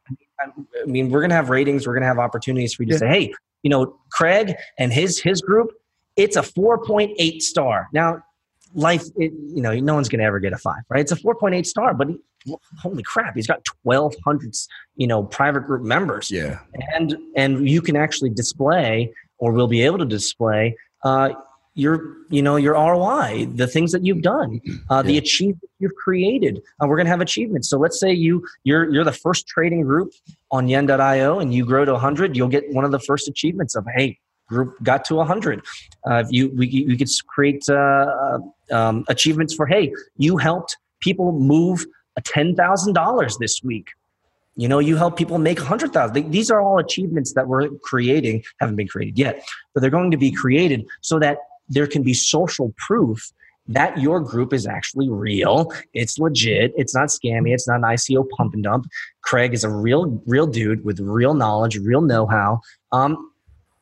I 0.82 0.86
mean, 0.86 1.10
we're 1.10 1.20
going 1.20 1.30
to 1.30 1.36
have 1.36 1.50
ratings. 1.50 1.86
We're 1.86 1.94
going 1.94 2.02
to 2.02 2.08
have 2.08 2.18
opportunities 2.18 2.74
for 2.74 2.82
you 2.82 2.88
to 2.88 2.94
yeah. 2.94 2.98
say, 2.98 3.08
hey, 3.08 3.34
you 3.62 3.70
know, 3.70 3.98
Craig 4.10 4.54
and 4.78 4.92
his 4.92 5.20
his 5.20 5.40
group, 5.40 5.72
it's 6.16 6.36
a 6.36 6.42
4.8 6.42 7.40
star. 7.42 7.88
Now, 7.92 8.22
life, 8.74 9.04
it, 9.16 9.32
you 9.32 9.62
know, 9.62 9.72
no 9.74 9.94
one's 9.94 10.08
going 10.08 10.20
to 10.20 10.24
ever 10.24 10.40
get 10.40 10.52
a 10.52 10.58
five, 10.58 10.82
right? 10.88 11.00
It's 11.00 11.12
a 11.12 11.16
4.8 11.16 11.64
star, 11.66 11.94
but 11.94 12.08
he, 12.08 12.18
holy 12.80 13.02
crap, 13.02 13.34
he's 13.34 13.46
got 13.46 13.64
1,200, 13.82 14.54
you 14.96 15.06
know, 15.06 15.22
private 15.22 15.66
group 15.66 15.82
members. 15.82 16.30
Yeah. 16.30 16.58
And 16.94 17.16
and 17.36 17.68
you 17.68 17.80
can 17.80 17.96
actually 17.96 18.30
display, 18.30 19.12
or 19.38 19.52
we'll 19.52 19.68
be 19.68 19.82
able 19.82 19.98
to 19.98 20.04
display. 20.04 20.76
Uh, 21.04 21.30
your 21.74 22.16
you 22.28 22.42
know 22.42 22.56
your 22.56 22.74
ROI, 22.74 23.46
the 23.54 23.66
things 23.66 23.92
that 23.92 24.04
you've 24.04 24.22
done, 24.22 24.60
uh, 24.90 25.02
the 25.02 25.16
achievement 25.18 25.70
you've 25.78 25.94
created. 25.94 26.62
Uh, 26.80 26.86
we're 26.86 26.96
going 26.96 27.06
to 27.06 27.10
have 27.10 27.20
achievements. 27.20 27.68
So 27.68 27.78
let's 27.78 27.98
say 27.98 28.12
you 28.12 28.46
you're 28.64 28.92
you're 28.92 29.04
the 29.04 29.12
first 29.12 29.46
trading 29.46 29.82
group 29.82 30.12
on 30.50 30.68
Yen.io 30.68 31.40
and 31.40 31.54
you 31.54 31.64
grow 31.64 31.84
to 31.84 31.92
100, 31.92 32.36
you'll 32.36 32.48
get 32.48 32.70
one 32.72 32.84
of 32.84 32.90
the 32.90 32.98
first 33.00 33.28
achievements 33.28 33.74
of 33.74 33.86
hey 33.96 34.18
group 34.48 34.76
got 34.82 35.04
to 35.06 35.14
100. 35.14 35.64
Uh, 36.04 36.24
you 36.28 36.50
we 36.50 36.84
we 36.86 36.96
could 36.96 37.08
create 37.26 37.64
uh, 37.68 37.74
uh, 37.74 38.38
um, 38.70 39.04
achievements 39.08 39.54
for 39.54 39.66
hey 39.66 39.92
you 40.18 40.36
helped 40.36 40.76
people 41.00 41.32
move 41.32 41.86
ten 42.24 42.54
thousand 42.54 42.92
dollars 42.92 43.38
this 43.38 43.62
week. 43.62 43.88
You 44.54 44.68
know, 44.68 44.80
you 44.80 44.96
help 44.96 45.16
people 45.16 45.38
make 45.38 45.56
100,000. 45.56 46.30
These 46.30 46.50
are 46.50 46.60
all 46.60 46.78
achievements 46.78 47.32
that 47.32 47.48
we're 47.48 47.70
creating, 47.82 48.42
haven't 48.60 48.76
been 48.76 48.86
created 48.86 49.18
yet, 49.18 49.42
but 49.72 49.80
they're 49.80 49.88
going 49.88 50.10
to 50.10 50.18
be 50.18 50.30
created 50.30 50.84
so 51.00 51.18
that 51.20 51.38
there 51.68 51.86
can 51.86 52.02
be 52.02 52.14
social 52.14 52.74
proof 52.76 53.32
that 53.68 53.98
your 53.98 54.20
group 54.20 54.52
is 54.52 54.66
actually 54.66 55.08
real. 55.08 55.72
It's 55.94 56.18
legit. 56.18 56.72
It's 56.76 56.94
not 56.94 57.08
scammy. 57.08 57.54
It's 57.54 57.68
not 57.68 57.76
an 57.76 57.82
ICO 57.82 58.28
pump 58.30 58.54
and 58.54 58.62
dump. 58.62 58.86
Craig 59.22 59.54
is 59.54 59.64
a 59.64 59.70
real, 59.70 60.20
real 60.26 60.46
dude 60.46 60.84
with 60.84 60.98
real 61.00 61.34
knowledge, 61.34 61.78
real 61.78 62.00
know-how. 62.00 62.60
Um, 62.90 63.30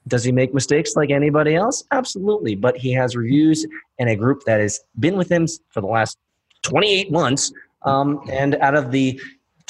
does 0.07 0.25
he 0.25 0.33
make 0.33 0.53
mistakes 0.53 0.97
like 0.97 1.11
anybody 1.11 1.55
else? 1.55 1.85
Absolutely. 1.93 2.55
But 2.55 2.77
he 2.77 2.93
has 2.93 3.17
reviews 3.17 3.67
and 3.99 4.09
a 4.09 4.17
group 4.17 4.45
that 4.45 4.61
has 4.61 4.81
been 4.99 5.17
with 5.17 5.31
him 5.31 5.47
for 5.71 5.81
the 5.81 5.87
last 5.87 6.19
28 6.63 7.11
months. 7.11 7.53
Um, 7.83 8.21
and 8.31 8.57
out 8.57 8.75
of 8.75 8.91
the 8.91 9.21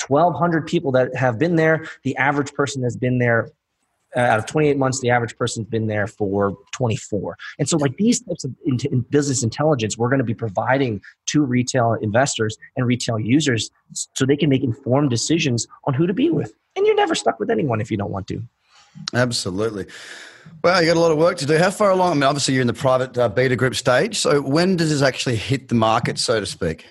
1,200 0.09 0.66
people 0.66 0.90
that 0.92 1.14
have 1.14 1.38
been 1.38 1.57
there, 1.57 1.87
the 2.03 2.16
average 2.16 2.53
person 2.55 2.83
has 2.83 2.96
been 2.96 3.18
there 3.18 3.51
uh, 4.16 4.20
out 4.20 4.38
of 4.38 4.46
28 4.46 4.77
months, 4.77 5.01
the 5.01 5.11
average 5.11 5.37
person's 5.37 5.66
been 5.66 5.87
there 5.87 6.07
for 6.07 6.57
24. 6.73 7.37
And 7.59 7.68
so, 7.68 7.77
like 7.77 7.96
these 7.96 8.20
types 8.20 8.44
of 8.44 8.55
in, 8.64 8.79
in 8.90 9.01
business 9.03 9.42
intelligence, 9.42 9.96
we're 9.96 10.09
going 10.09 10.18
to 10.18 10.25
be 10.25 10.35
providing 10.35 11.01
to 11.27 11.42
retail 11.42 11.96
investors 12.01 12.57
and 12.77 12.87
retail 12.87 13.18
users 13.18 13.70
so 13.92 14.27
they 14.27 14.37
can 14.37 14.49
make 14.49 14.62
informed 14.62 15.11
decisions 15.11 15.66
on 15.85 15.94
who 15.94 16.07
to 16.07 16.14
be 16.14 16.31
with. 16.31 16.55
And 16.77 16.87
you're 16.87 16.96
never 16.96 17.14
stuck 17.14 17.38
with 17.38 17.51
anyone 17.51 17.81
if 17.81 17.90
you 17.90 17.96
don't 17.96 18.11
want 18.11 18.27
to. 18.29 18.42
Absolutely. 19.14 19.87
Well, 20.62 20.81
you 20.81 20.88
got 20.88 20.96
a 20.96 21.01
lot 21.01 21.12
of 21.12 21.18
work 21.18 21.38
to 21.38 21.46
do. 21.46 21.57
How 21.57 21.70
far 21.70 21.90
along? 21.90 22.12
I 22.12 22.14
mean, 22.14 22.23
obviously, 22.25 22.55
you're 22.55 22.61
in 22.61 22.66
the 22.66 22.75
private 22.75 23.16
uh, 23.16 23.29
beta 23.29 23.57
group 23.57 23.75
stage. 23.75 24.18
So, 24.18 24.40
when 24.40 24.77
does 24.77 24.90
this 24.90 25.03
actually 25.03 25.37
hit 25.37 25.68
the 25.68 25.75
market, 25.75 26.18
so 26.18 26.40
to 26.40 26.46
speak? 26.46 26.87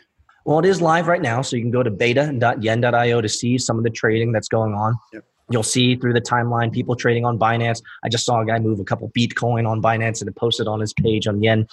Well, 0.45 0.60
it 0.60 0.65
is 0.65 0.82
live 0.82 1.08
right 1.08 1.21
now. 1.21 1.41
So, 1.41 1.55
you 1.55 1.62
can 1.62 1.71
go 1.71 1.84
to 1.84 1.91
beta.yen.io 1.91 3.21
to 3.21 3.29
see 3.29 3.58
some 3.58 3.77
of 3.77 3.84
the 3.84 3.89
trading 3.89 4.32
that's 4.32 4.47
going 4.47 4.73
on. 4.73 4.95
Yep. 5.13 5.25
You'll 5.49 5.63
see 5.63 5.95
through 5.95 6.13
the 6.13 6.21
timeline 6.21 6.71
people 6.71 6.95
trading 6.95 7.25
on 7.25 7.39
Binance. 7.39 7.81
I 8.03 8.09
just 8.09 8.25
saw 8.25 8.41
a 8.41 8.45
guy 8.45 8.59
move 8.59 8.79
a 8.79 8.83
couple 8.83 9.09
Bitcoin 9.09 9.67
on 9.67 9.81
Binance 9.81 10.21
and 10.21 10.35
posted 10.35 10.67
on 10.67 10.79
his 10.79 10.93
page 10.93 11.27
on 11.27 11.41
Yen. 11.41 11.67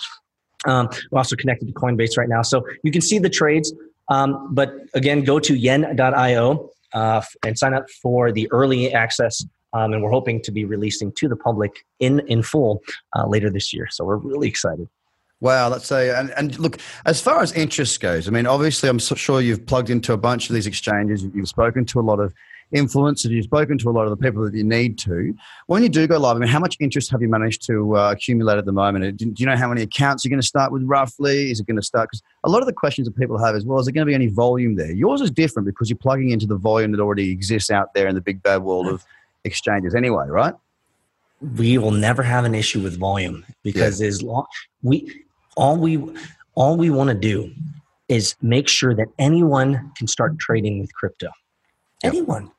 Um, 0.67 0.89
we're 1.11 1.19
also 1.19 1.37
connected 1.37 1.69
to 1.69 1.75
Coinbase 1.75 2.17
right 2.17 2.29
now. 2.29 2.43
So 2.43 2.67
you 2.83 2.91
can 2.91 3.01
see 3.01 3.19
the 3.19 3.31
trades. 3.31 3.73
Um, 4.09 4.55
but 4.55 4.75
again, 4.95 5.25
go 5.25 5.39
to 5.41 5.55
yen.io 5.55 6.71
uh, 6.93 7.23
and 7.45 7.59
sign 7.59 7.75
up 7.75 7.91
for 8.03 8.33
the 8.33 8.51
early 8.51 8.93
access. 8.93 9.45
Um, 9.73 9.93
and 9.93 10.03
we're 10.03 10.11
hoping 10.11 10.41
to 10.43 10.53
be 10.53 10.65
releasing 10.65 11.13
to 11.13 11.29
the 11.29 11.37
public 11.37 11.85
in, 12.01 12.21
in 12.29 12.43
full 12.43 12.83
uh, 13.15 13.27
later 13.27 13.51
this 13.51 13.75
year. 13.75 13.89
So 13.91 14.05
we're 14.05 14.17
really 14.17 14.49
excited. 14.49 14.89
Wow, 15.41 15.69
let's 15.69 15.87
say, 15.87 16.17
and, 16.17 16.31
and 16.31 16.59
look, 16.59 16.79
as 17.05 17.21
far 17.21 17.43
as 17.43 17.53
interest 17.53 18.01
goes, 18.01 18.27
I 18.27 18.31
mean, 18.31 18.47
obviously, 18.47 18.89
I'm 18.89 18.99
so 18.99 19.15
sure 19.15 19.43
you've 19.43 19.67
plugged 19.67 19.91
into 19.91 20.15
a 20.15 20.17
bunch 20.17 20.49
of 20.49 20.55
these 20.55 20.67
exchanges. 20.67 21.25
You've 21.35 21.49
spoken 21.49 21.85
to 21.87 22.01
a 22.01 22.03
lot 22.03 22.21
of 22.21 22.33
influenced, 22.73 23.25
you've 23.25 23.45
spoken 23.45 23.79
to 23.79 23.89
a 23.89 23.93
lot 23.93 24.05
of 24.05 24.11
the 24.11 24.17
people 24.17 24.45
that 24.45 24.55
you 24.55 24.65
need 24.65 24.99
to. 24.99 25.35
When 25.67 25.83
you 25.83 25.89
do 25.89 26.07
go 26.07 26.19
live, 26.19 26.37
I 26.37 26.41
mean, 26.41 26.49
how 26.49 26.59
much 26.59 26.77
interest 26.81 27.11
have 27.11 27.23
you 27.23 27.29
managed 27.29 27.65
to 27.67 27.97
uh, 27.97 28.13
accumulate 28.13 28.59
at 28.59 28.65
the 28.65 28.73
moment? 28.73 29.17
Do 29.17 29.33
you 29.37 29.47
know 29.47 29.57
how 29.57 29.69
many 29.69 29.83
accounts 29.83 30.25
you're 30.25 30.31
going 30.31 30.41
to 30.41 30.47
start 30.47 30.73
with 30.73 30.83
roughly? 30.83 31.51
Is 31.51 31.61
it 31.61 31.67
going 31.67 31.77
to 31.77 31.83
start? 31.83 32.11
Because 32.11 32.23
a 32.45 32.51
lot 32.51 32.61
of 32.61 32.67
the 32.67 32.73
questions 32.73 33.07
that 33.07 33.17
people 33.17 33.39
have 33.39 33.55
is, 33.55 33.65
well, 33.65 33.79
is 33.79 33.87
there 33.87 33.93
going 33.93 34.07
to 34.07 34.11
be 34.11 34.15
any 34.15 34.27
volume 34.27 34.77
there? 34.77 34.93
Yours 34.93 35.21
is 35.21 35.31
different 35.31 35.67
because 35.67 35.89
you're 35.89 35.99
plugging 35.99 36.31
into 36.31 36.47
the 36.47 36.57
volume 36.57 36.93
that 36.93 37.01
already 37.01 37.31
exists 37.31 37.71
out 37.71 37.95
there 37.95 38.09
in 38.09 38.15
the 38.15 38.21
big 38.21 38.43
bad 38.43 38.63
world 38.63 38.89
of 38.89 39.05
exchanges 39.45 39.95
anyway, 39.95 40.27
right? 40.29 40.55
We 41.57 41.79
will 41.79 41.91
never 41.91 42.23
have 42.23 42.45
an 42.45 42.55
issue 42.55 42.83
with 42.83 42.99
volume 42.99 43.45
because 43.63 44.01
yeah. 44.01 44.09
as 44.09 44.23
long 44.23 44.47
we 44.83 45.25
all 45.57 45.77
we 45.77 46.03
all 46.55 46.77
we 46.77 46.89
want 46.89 47.09
to 47.09 47.15
do 47.15 47.53
is 48.09 48.35
make 48.41 48.69
sure 48.69 48.95
that 48.95 49.09
anyone 49.19 49.93
can 49.97 50.07
start 50.07 50.39
trading 50.39 50.81
with 50.81 50.95
crypto. 50.95 51.29
Anyone. 52.03 52.51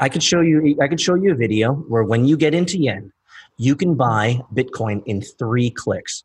I 0.00 0.08
could 0.08 0.22
show 0.22 0.40
you 0.40 0.76
I 0.80 0.88
could 0.88 1.00
show 1.00 1.14
you 1.14 1.32
a 1.32 1.34
video 1.36 1.74
where 1.74 2.02
when 2.02 2.24
you 2.24 2.36
get 2.36 2.54
into 2.54 2.78
yen, 2.78 3.12
you 3.58 3.76
can 3.76 3.94
buy 3.94 4.40
Bitcoin 4.54 5.02
in 5.06 5.20
three 5.20 5.70
clicks. 5.70 6.24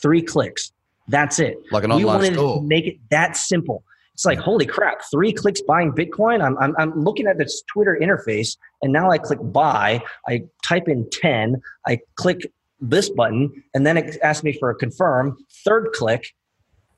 Three 0.00 0.22
clicks. 0.22 0.72
That's 1.08 1.38
it. 1.38 1.58
Like 1.70 1.84
an 1.84 1.92
online 1.92 1.98
we 1.98 2.04
wanted 2.04 2.34
store. 2.34 2.60
to 2.60 2.66
make 2.66 2.86
it 2.86 2.96
that 3.10 3.36
simple. 3.36 3.82
It's 4.14 4.24
like, 4.24 4.38
holy 4.38 4.64
crap, 4.64 5.02
three 5.10 5.32
clicks 5.32 5.60
buying 5.60 5.92
Bitcoin. 5.92 6.42
I'm, 6.42 6.56
I'm, 6.56 6.74
I'm 6.78 6.98
looking 7.04 7.26
at 7.26 7.36
this 7.36 7.62
Twitter 7.70 7.98
interface 8.00 8.56
and 8.80 8.90
now 8.90 9.10
I 9.10 9.18
click 9.18 9.38
buy. 9.42 10.02
I 10.26 10.44
type 10.64 10.88
in 10.88 11.06
10. 11.10 11.60
I 11.86 11.98
click 12.14 12.40
this 12.80 13.10
button 13.10 13.62
and 13.74 13.86
then 13.86 13.98
it 13.98 14.16
asks 14.22 14.42
me 14.42 14.52
for 14.52 14.70
a 14.70 14.74
confirm. 14.74 15.36
Third 15.64 15.90
click, 15.92 16.32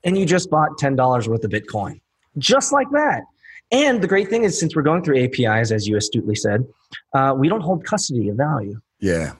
and 0.03 0.17
you 0.17 0.25
just 0.25 0.49
bought 0.49 0.69
$10 0.79 1.27
worth 1.27 1.43
of 1.43 1.51
Bitcoin. 1.51 1.99
Just 2.37 2.71
like 2.71 2.89
that. 2.91 3.23
And 3.71 4.01
the 4.01 4.07
great 4.07 4.29
thing 4.29 4.43
is, 4.43 4.59
since 4.59 4.75
we're 4.75 4.81
going 4.81 5.03
through 5.03 5.23
APIs, 5.23 5.71
as 5.71 5.87
you 5.87 5.95
astutely 5.95 6.35
said, 6.35 6.65
uh, 7.13 7.35
we 7.37 7.47
don't 7.47 7.61
hold 7.61 7.85
custody 7.85 8.29
of 8.29 8.37
value. 8.37 8.79
Yeah. 8.99 9.33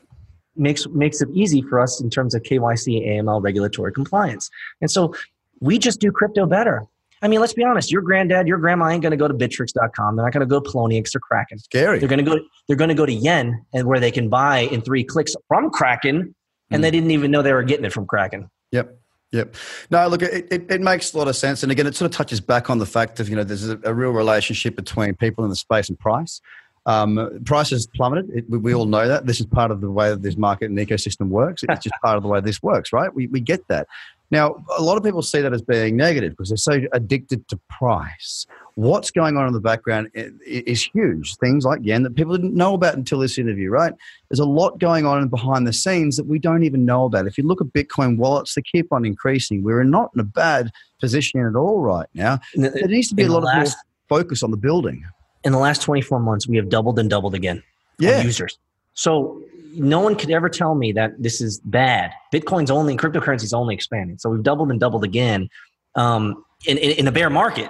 Makes, 0.55 0.87
makes 0.89 1.21
it 1.21 1.29
easy 1.33 1.61
for 1.61 1.79
us 1.79 2.01
in 2.01 2.09
terms 2.09 2.35
of 2.35 2.43
KYC, 2.43 3.07
AML, 3.07 3.41
regulatory 3.41 3.91
compliance. 3.91 4.49
And 4.81 4.91
so 4.91 5.15
we 5.61 5.79
just 5.79 5.99
do 5.99 6.11
crypto 6.11 6.45
better. 6.45 6.85
I 7.21 7.27
mean, 7.27 7.41
let's 7.41 7.53
be 7.53 7.63
honest. 7.63 7.91
Your 7.91 8.01
granddad, 8.01 8.47
your 8.47 8.57
grandma 8.57 8.89
ain't 8.89 9.01
going 9.01 9.11
to 9.11 9.17
go 9.17 9.27
to 9.27 9.33
Bittrex.com. 9.33 10.15
They're 10.15 10.25
not 10.25 10.31
going 10.31 10.41
to 10.41 10.45
go 10.45 10.61
Poloniex 10.61 11.15
or 11.15 11.19
Kraken. 11.19 11.59
Scary. 11.59 11.99
They're 11.99 12.07
going 12.07 12.23
to 12.23 12.31
go. 12.31 12.39
They're 12.67 12.77
going 12.77 12.89
to 12.89 12.95
go 12.95 13.05
to 13.05 13.11
Yen, 13.11 13.65
and 13.73 13.87
where 13.87 13.99
they 13.99 14.11
can 14.11 14.29
buy 14.29 14.59
in 14.59 14.81
three 14.81 15.03
clicks 15.03 15.35
from 15.47 15.69
Kraken, 15.69 16.33
and 16.71 16.79
mm. 16.79 16.81
they 16.81 16.91
didn't 16.91 17.11
even 17.11 17.31
know 17.31 17.41
they 17.41 17.53
were 17.53 17.63
getting 17.63 17.85
it 17.85 17.91
from 17.91 18.05
Kraken. 18.05 18.49
Yep. 18.71 18.98
Yep. 19.31 19.55
No, 19.91 20.07
look, 20.07 20.23
it, 20.23 20.47
it, 20.51 20.71
it, 20.71 20.81
makes 20.81 21.13
a 21.13 21.17
lot 21.17 21.27
of 21.27 21.35
sense. 21.35 21.61
And 21.61 21.71
again, 21.71 21.85
it 21.85 21.95
sort 21.95 22.09
of 22.09 22.17
touches 22.17 22.41
back 22.41 22.69
on 22.69 22.79
the 22.79 22.85
fact 22.85 23.19
of, 23.19 23.29
you 23.29 23.35
know, 23.35 23.43
there's 23.43 23.67
a, 23.67 23.79
a 23.83 23.93
real 23.93 24.09
relationship 24.09 24.75
between 24.75 25.13
people 25.15 25.43
in 25.43 25.51
the 25.51 25.55
space 25.55 25.87
and 25.87 25.99
price. 25.99 26.41
Um, 26.87 27.41
prices 27.45 27.87
plummeted. 27.95 28.31
It, 28.33 28.49
we, 28.49 28.57
we, 28.57 28.73
all 28.73 28.85
know 28.85 29.07
that. 29.07 29.27
This 29.27 29.39
is 29.39 29.45
part 29.45 29.69
of 29.69 29.81
the 29.81 29.91
way 29.91 30.09
that 30.09 30.23
this 30.23 30.35
market 30.35 30.71
and 30.71 30.79
ecosystem 30.79 31.27
works. 31.27 31.63
It's 31.63 31.83
just 31.83 31.95
part 32.03 32.17
of 32.17 32.23
the 32.23 32.29
way 32.29 32.41
this 32.41 32.63
works, 32.63 32.91
right? 32.91 33.13
We, 33.13 33.27
we 33.27 33.39
get 33.39 33.67
that. 33.67 33.87
Now, 34.31 34.63
a 34.77 34.81
lot 34.81 34.97
of 34.97 35.03
people 35.03 35.21
see 35.21 35.41
that 35.41 35.53
as 35.53 35.61
being 35.61 35.95
negative 35.95 36.31
because 36.31 36.49
they're 36.49 36.57
so 36.57 36.79
addicted 36.91 37.47
to 37.49 37.57
price. 37.69 38.47
What's 38.79 39.11
going 39.11 39.35
on 39.35 39.45
in 39.45 39.51
the 39.51 39.59
background 39.59 40.09
is 40.13 40.85
huge. 40.85 41.35
Things 41.35 41.65
like 41.65 41.81
yen 41.83 42.03
that 42.03 42.15
people 42.15 42.33
didn't 42.33 42.55
know 42.55 42.73
about 42.75 42.95
until 42.95 43.19
this 43.19 43.37
interview, 43.37 43.69
right? 43.69 43.91
There's 44.29 44.39
a 44.39 44.45
lot 44.45 44.79
going 44.79 45.05
on 45.05 45.27
behind 45.27 45.67
the 45.67 45.73
scenes 45.73 46.15
that 46.15 46.27
we 46.27 46.39
don't 46.39 46.63
even 46.63 46.85
know 46.85 47.03
about. 47.03 47.27
If 47.27 47.37
you 47.37 47.45
look 47.45 47.59
at 47.59 47.67
Bitcoin 47.67 48.15
wallets, 48.15 48.55
they 48.55 48.61
keep 48.61 48.93
on 48.93 49.03
increasing. 49.03 49.63
We're 49.63 49.83
not 49.83 50.11
in 50.15 50.21
a 50.21 50.23
bad 50.23 50.71
position 51.01 51.45
at 51.45 51.57
all 51.57 51.81
right 51.81 52.07
now. 52.13 52.39
There 52.55 52.87
needs 52.87 53.09
to 53.09 53.15
be 53.15 53.23
a 53.23 53.27
lot 53.27 53.43
last, 53.43 53.73
of 53.73 53.79
focus 54.07 54.43
on 54.43 54.51
the 54.51 54.57
building. 54.57 55.05
In 55.43 55.51
the 55.51 55.59
last 55.59 55.81
24 55.81 56.21
months, 56.21 56.47
we 56.47 56.55
have 56.55 56.69
doubled 56.69 56.99
and 56.99 57.09
doubled 57.09 57.35
again 57.35 57.61
yeah. 57.97 58.21
users. 58.21 58.59
So 58.93 59.43
no 59.73 59.99
one 59.99 60.15
could 60.15 60.31
ever 60.31 60.47
tell 60.47 60.73
me 60.75 60.93
that 60.93 61.21
this 61.21 61.41
is 61.41 61.59
bad. 61.65 62.13
Bitcoin's 62.33 62.71
only 62.71 62.95
cryptocurrency 62.95 63.43
is 63.43 63.53
only 63.53 63.75
expanding. 63.75 64.19
So 64.19 64.29
we've 64.29 64.41
doubled 64.41 64.71
and 64.71 64.79
doubled 64.79 65.03
again 65.03 65.49
um, 65.95 66.45
in, 66.65 66.77
in, 66.77 66.91
in 66.91 67.07
a 67.09 67.11
bear 67.11 67.29
market. 67.29 67.69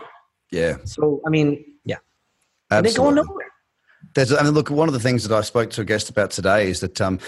Yeah. 0.51 0.77
So 0.85 1.21
I 1.25 1.29
mean, 1.29 1.63
yeah, 1.85 1.97
Absolutely. 2.71 2.89
they 2.89 2.97
go 2.97 3.23
nowhere. 3.23 3.45
There's, 4.15 4.33
I 4.33 4.43
mean, 4.43 4.53
look, 4.53 4.69
one 4.69 4.87
of 4.87 4.93
the 4.93 4.99
things 4.99 5.27
that 5.27 5.35
I 5.35 5.41
spoke 5.41 5.69
to 5.71 5.81
a 5.81 5.85
guest 5.85 6.09
about 6.09 6.31
today 6.31 6.69
is 6.69 6.79
that 6.79 6.99
um, 6.99 7.19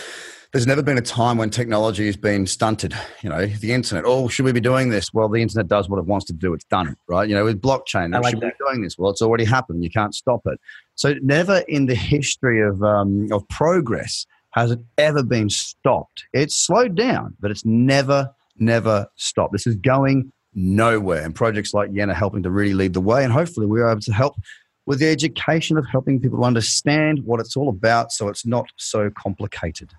there's 0.51 0.65
never 0.65 0.81
been 0.81 0.97
a 0.97 1.01
time 1.01 1.38
when 1.38 1.49
technology 1.49 2.05
has 2.07 2.17
been 2.17 2.47
stunted. 2.47 2.93
You 3.21 3.29
know, 3.29 3.45
the 3.45 3.73
internet. 3.73 4.03
Oh, 4.05 4.27
should 4.27 4.45
we 4.45 4.51
be 4.51 4.62
doing 4.62 4.89
this? 4.89 5.13
Well, 5.13 5.29
the 5.29 5.41
internet 5.41 5.67
does 5.67 5.89
what 5.89 5.97
it 5.99 6.05
wants 6.05 6.25
to 6.27 6.34
do. 6.34 6.53
It's 6.53 6.65
done 6.65 6.88
it, 6.88 6.97
right? 7.07 7.27
You 7.27 7.36
know, 7.36 7.45
with 7.45 7.62
blockchain, 7.62 8.13
like 8.13 8.31
should 8.31 8.41
that. 8.41 8.45
we 8.45 8.51
be 8.51 8.71
doing 8.71 8.81
this? 8.81 8.97
Well, 8.97 9.12
it's 9.12 9.21
already 9.21 9.45
happened. 9.45 9.84
You 9.84 9.89
can't 9.89 10.15
stop 10.15 10.41
it. 10.45 10.60
So, 10.95 11.15
never 11.21 11.60
in 11.67 11.86
the 11.86 11.95
history 11.95 12.62
of 12.62 12.81
um, 12.84 13.27
of 13.31 13.47
progress 13.47 14.25
has 14.51 14.71
it 14.71 14.79
ever 14.97 15.23
been 15.23 15.49
stopped. 15.49 16.25
It's 16.34 16.57
slowed 16.57 16.95
down, 16.95 17.36
but 17.39 17.51
it's 17.51 17.63
never, 17.65 18.29
never 18.57 19.07
stopped. 19.15 19.53
This 19.53 19.65
is 19.65 19.77
going 19.77 20.31
nowhere. 20.53 21.23
And 21.23 21.33
projects 21.33 21.73
like 21.73 21.89
Yen 21.91 22.09
are 22.09 22.15
helping 22.15 22.43
to 22.43 22.51
really 22.51 22.73
lead 22.73 22.93
the 22.93 23.01
way. 23.01 23.23
And 23.23 23.31
hopefully, 23.31 23.65
we're 23.65 23.89
able 23.89 24.01
to 24.01 24.13
help 24.13 24.35
with 24.85 24.99
the 24.99 25.07
education 25.07 25.77
of 25.77 25.85
helping 25.89 26.19
people 26.19 26.43
understand 26.43 27.23
what 27.23 27.39
it's 27.39 27.55
all 27.55 27.69
about 27.69 28.11
so 28.11 28.27
it's 28.27 28.45
not 28.45 28.65
so 28.77 29.09
complicated. 29.11 29.91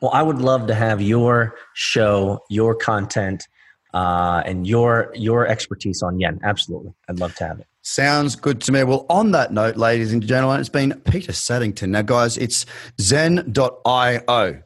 Well, 0.00 0.10
I 0.12 0.22
would 0.22 0.38
love 0.38 0.66
to 0.66 0.74
have 0.74 1.00
your 1.00 1.56
show, 1.74 2.40
your 2.50 2.74
content, 2.74 3.48
uh, 3.94 4.42
and 4.44 4.66
your 4.66 5.10
your 5.14 5.46
expertise 5.46 6.02
on 6.02 6.20
yen. 6.20 6.38
Absolutely, 6.42 6.92
I'd 7.08 7.18
love 7.18 7.34
to 7.36 7.46
have 7.46 7.60
it. 7.60 7.66
Sounds 7.80 8.36
good 8.36 8.60
to 8.62 8.72
me. 8.72 8.82
Well, 8.82 9.06
on 9.08 9.30
that 9.30 9.52
note, 9.52 9.76
ladies 9.76 10.12
and 10.12 10.20
gentlemen, 10.26 10.60
it's 10.60 10.68
been 10.68 11.00
Peter 11.02 11.32
Saddington. 11.32 11.92
Now, 11.92 12.02
guys, 12.02 12.36
it's 12.36 12.66
zen.io, 13.00 14.62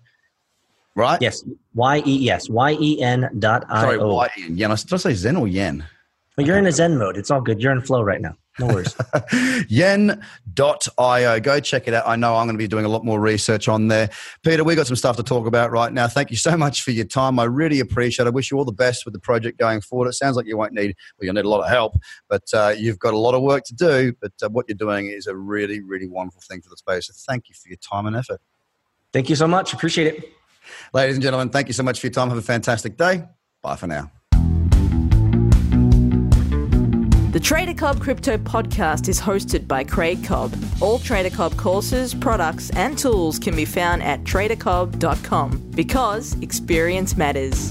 right? 0.95 1.21
Yes. 1.21 1.45
Y 1.75 2.03
E 2.07 2.17
yes. 2.19 2.49
Y 2.49 2.73
E 2.81 3.03
N 3.03 3.31
dot 3.39 3.65
I 3.69 3.79
O. 3.79 3.83
Sorry, 3.83 3.99
Y 3.99 4.29
E 4.39 4.45
N. 4.47 4.55
Did 4.55 4.93
I 4.93 4.97
say 4.97 5.15
Zen 5.15 5.37
or 5.37 5.49
Yen? 5.49 5.85
Well, 6.37 6.47
you're 6.47 6.59
in 6.59 6.67
a 6.67 6.73
Zen 6.73 6.97
mode. 6.97 7.17
It's 7.17 7.31
all 7.31 7.41
good. 7.41 7.61
You're 7.61 7.73
in 7.73 7.83
flow 7.83 8.03
right 8.03 8.21
now. 8.21 8.35
No 8.59 8.67
worries. 8.67 8.95
yen.io. 9.69 11.41
Go 11.41 11.61
check 11.61 11.89
it 11.89 11.95
out. 11.95 12.07
I 12.07 12.17
know 12.17 12.37
I'm 12.37 12.47
going 12.47 12.57
to 12.57 12.59
be 12.59 12.69
doing 12.69 12.85
a 12.85 12.89
lot 12.89 13.05
more 13.05 13.21
research 13.21 13.69
on 13.69 13.89
there. 13.89 14.11
Peter, 14.43 14.65
we've 14.65 14.77
got 14.77 14.87
some 14.87 14.97
stuff 14.97 15.17
to 15.17 15.23
talk 15.23 15.47
about 15.47 15.71
right 15.71 15.93
now. 15.93 16.09
Thank 16.09 16.31
you 16.31 16.37
so 16.37 16.57
much 16.57 16.83
for 16.83 16.91
your 16.91 17.05
time. 17.05 17.39
I 17.39 17.45
really 17.45 17.81
appreciate 17.81 18.27
it. 18.27 18.29
I 18.29 18.31
wish 18.31 18.51
you 18.51 18.59
all 18.59 18.65
the 18.65 18.73
best 18.73 19.05
with 19.05 19.15
the 19.15 19.21
project 19.21 19.59
going 19.59 19.81
forward. 19.81 20.09
It 20.09 20.15
sounds 20.15 20.37
like 20.37 20.47
you 20.47 20.57
won't 20.57 20.73
need, 20.73 20.95
well, 21.19 21.27
you'll 21.27 21.35
need 21.35 21.45
a 21.45 21.49
lot 21.49 21.63
of 21.63 21.71
help, 21.71 21.95
but 22.29 22.45
uh, 22.53 22.75
you've 22.77 22.99
got 22.99 23.15
a 23.15 23.19
lot 23.19 23.35
of 23.35 23.43
work 23.43 23.65
to 23.65 23.75
do. 23.75 24.13
But 24.21 24.33
uh, 24.43 24.49
what 24.49 24.67
you're 24.69 24.77
doing 24.77 25.09
is 25.09 25.27
a 25.27 25.37
really, 25.37 25.81
really 25.81 26.09
wonderful 26.09 26.43
thing 26.43 26.61
for 26.61 26.69
the 26.69 26.77
space. 26.77 27.07
So 27.07 27.15
thank 27.29 27.49
you 27.49 27.55
for 27.55 27.69
your 27.69 27.79
time 27.79 28.07
and 28.07 28.17
effort. 28.17 28.41
Thank 29.13 29.29
you 29.29 29.37
so 29.37 29.47
much. 29.47 29.73
Appreciate 29.73 30.07
it. 30.07 30.40
Ladies 30.93 31.17
and 31.17 31.23
gentlemen, 31.23 31.51
thank 31.51 31.69
you 31.69 31.75
so 31.75 31.83
much 31.83 32.01
for 32.01 32.07
your 32.07 32.13
time. 32.13 32.29
Have 32.29 32.39
a 32.39 32.43
fantastic 32.43 32.97
day. 32.97 33.25
Bye 33.63 33.77
for 33.77 33.87
now. 33.87 34.11
The 37.33 37.39
Trader 37.39 37.75
Cobb 37.75 38.01
Crypto 38.01 38.37
Podcast 38.39 39.09
is 39.09 39.21
hosted 39.21 39.69
by 39.69 39.85
Craig 39.85 40.25
Cobb. 40.25 40.53
All 40.81 40.99
Trader 40.99 41.31
Cobb 41.31 41.57
courses, 41.57 42.13
products, 42.13 42.71
and 42.71 42.99
tools 42.99 43.39
can 43.39 43.55
be 43.55 43.65
found 43.65 44.03
at 44.03 44.25
tradercobb.com 44.25 45.71
because 45.77 46.37
experience 46.43 47.17
matters. 47.17 47.71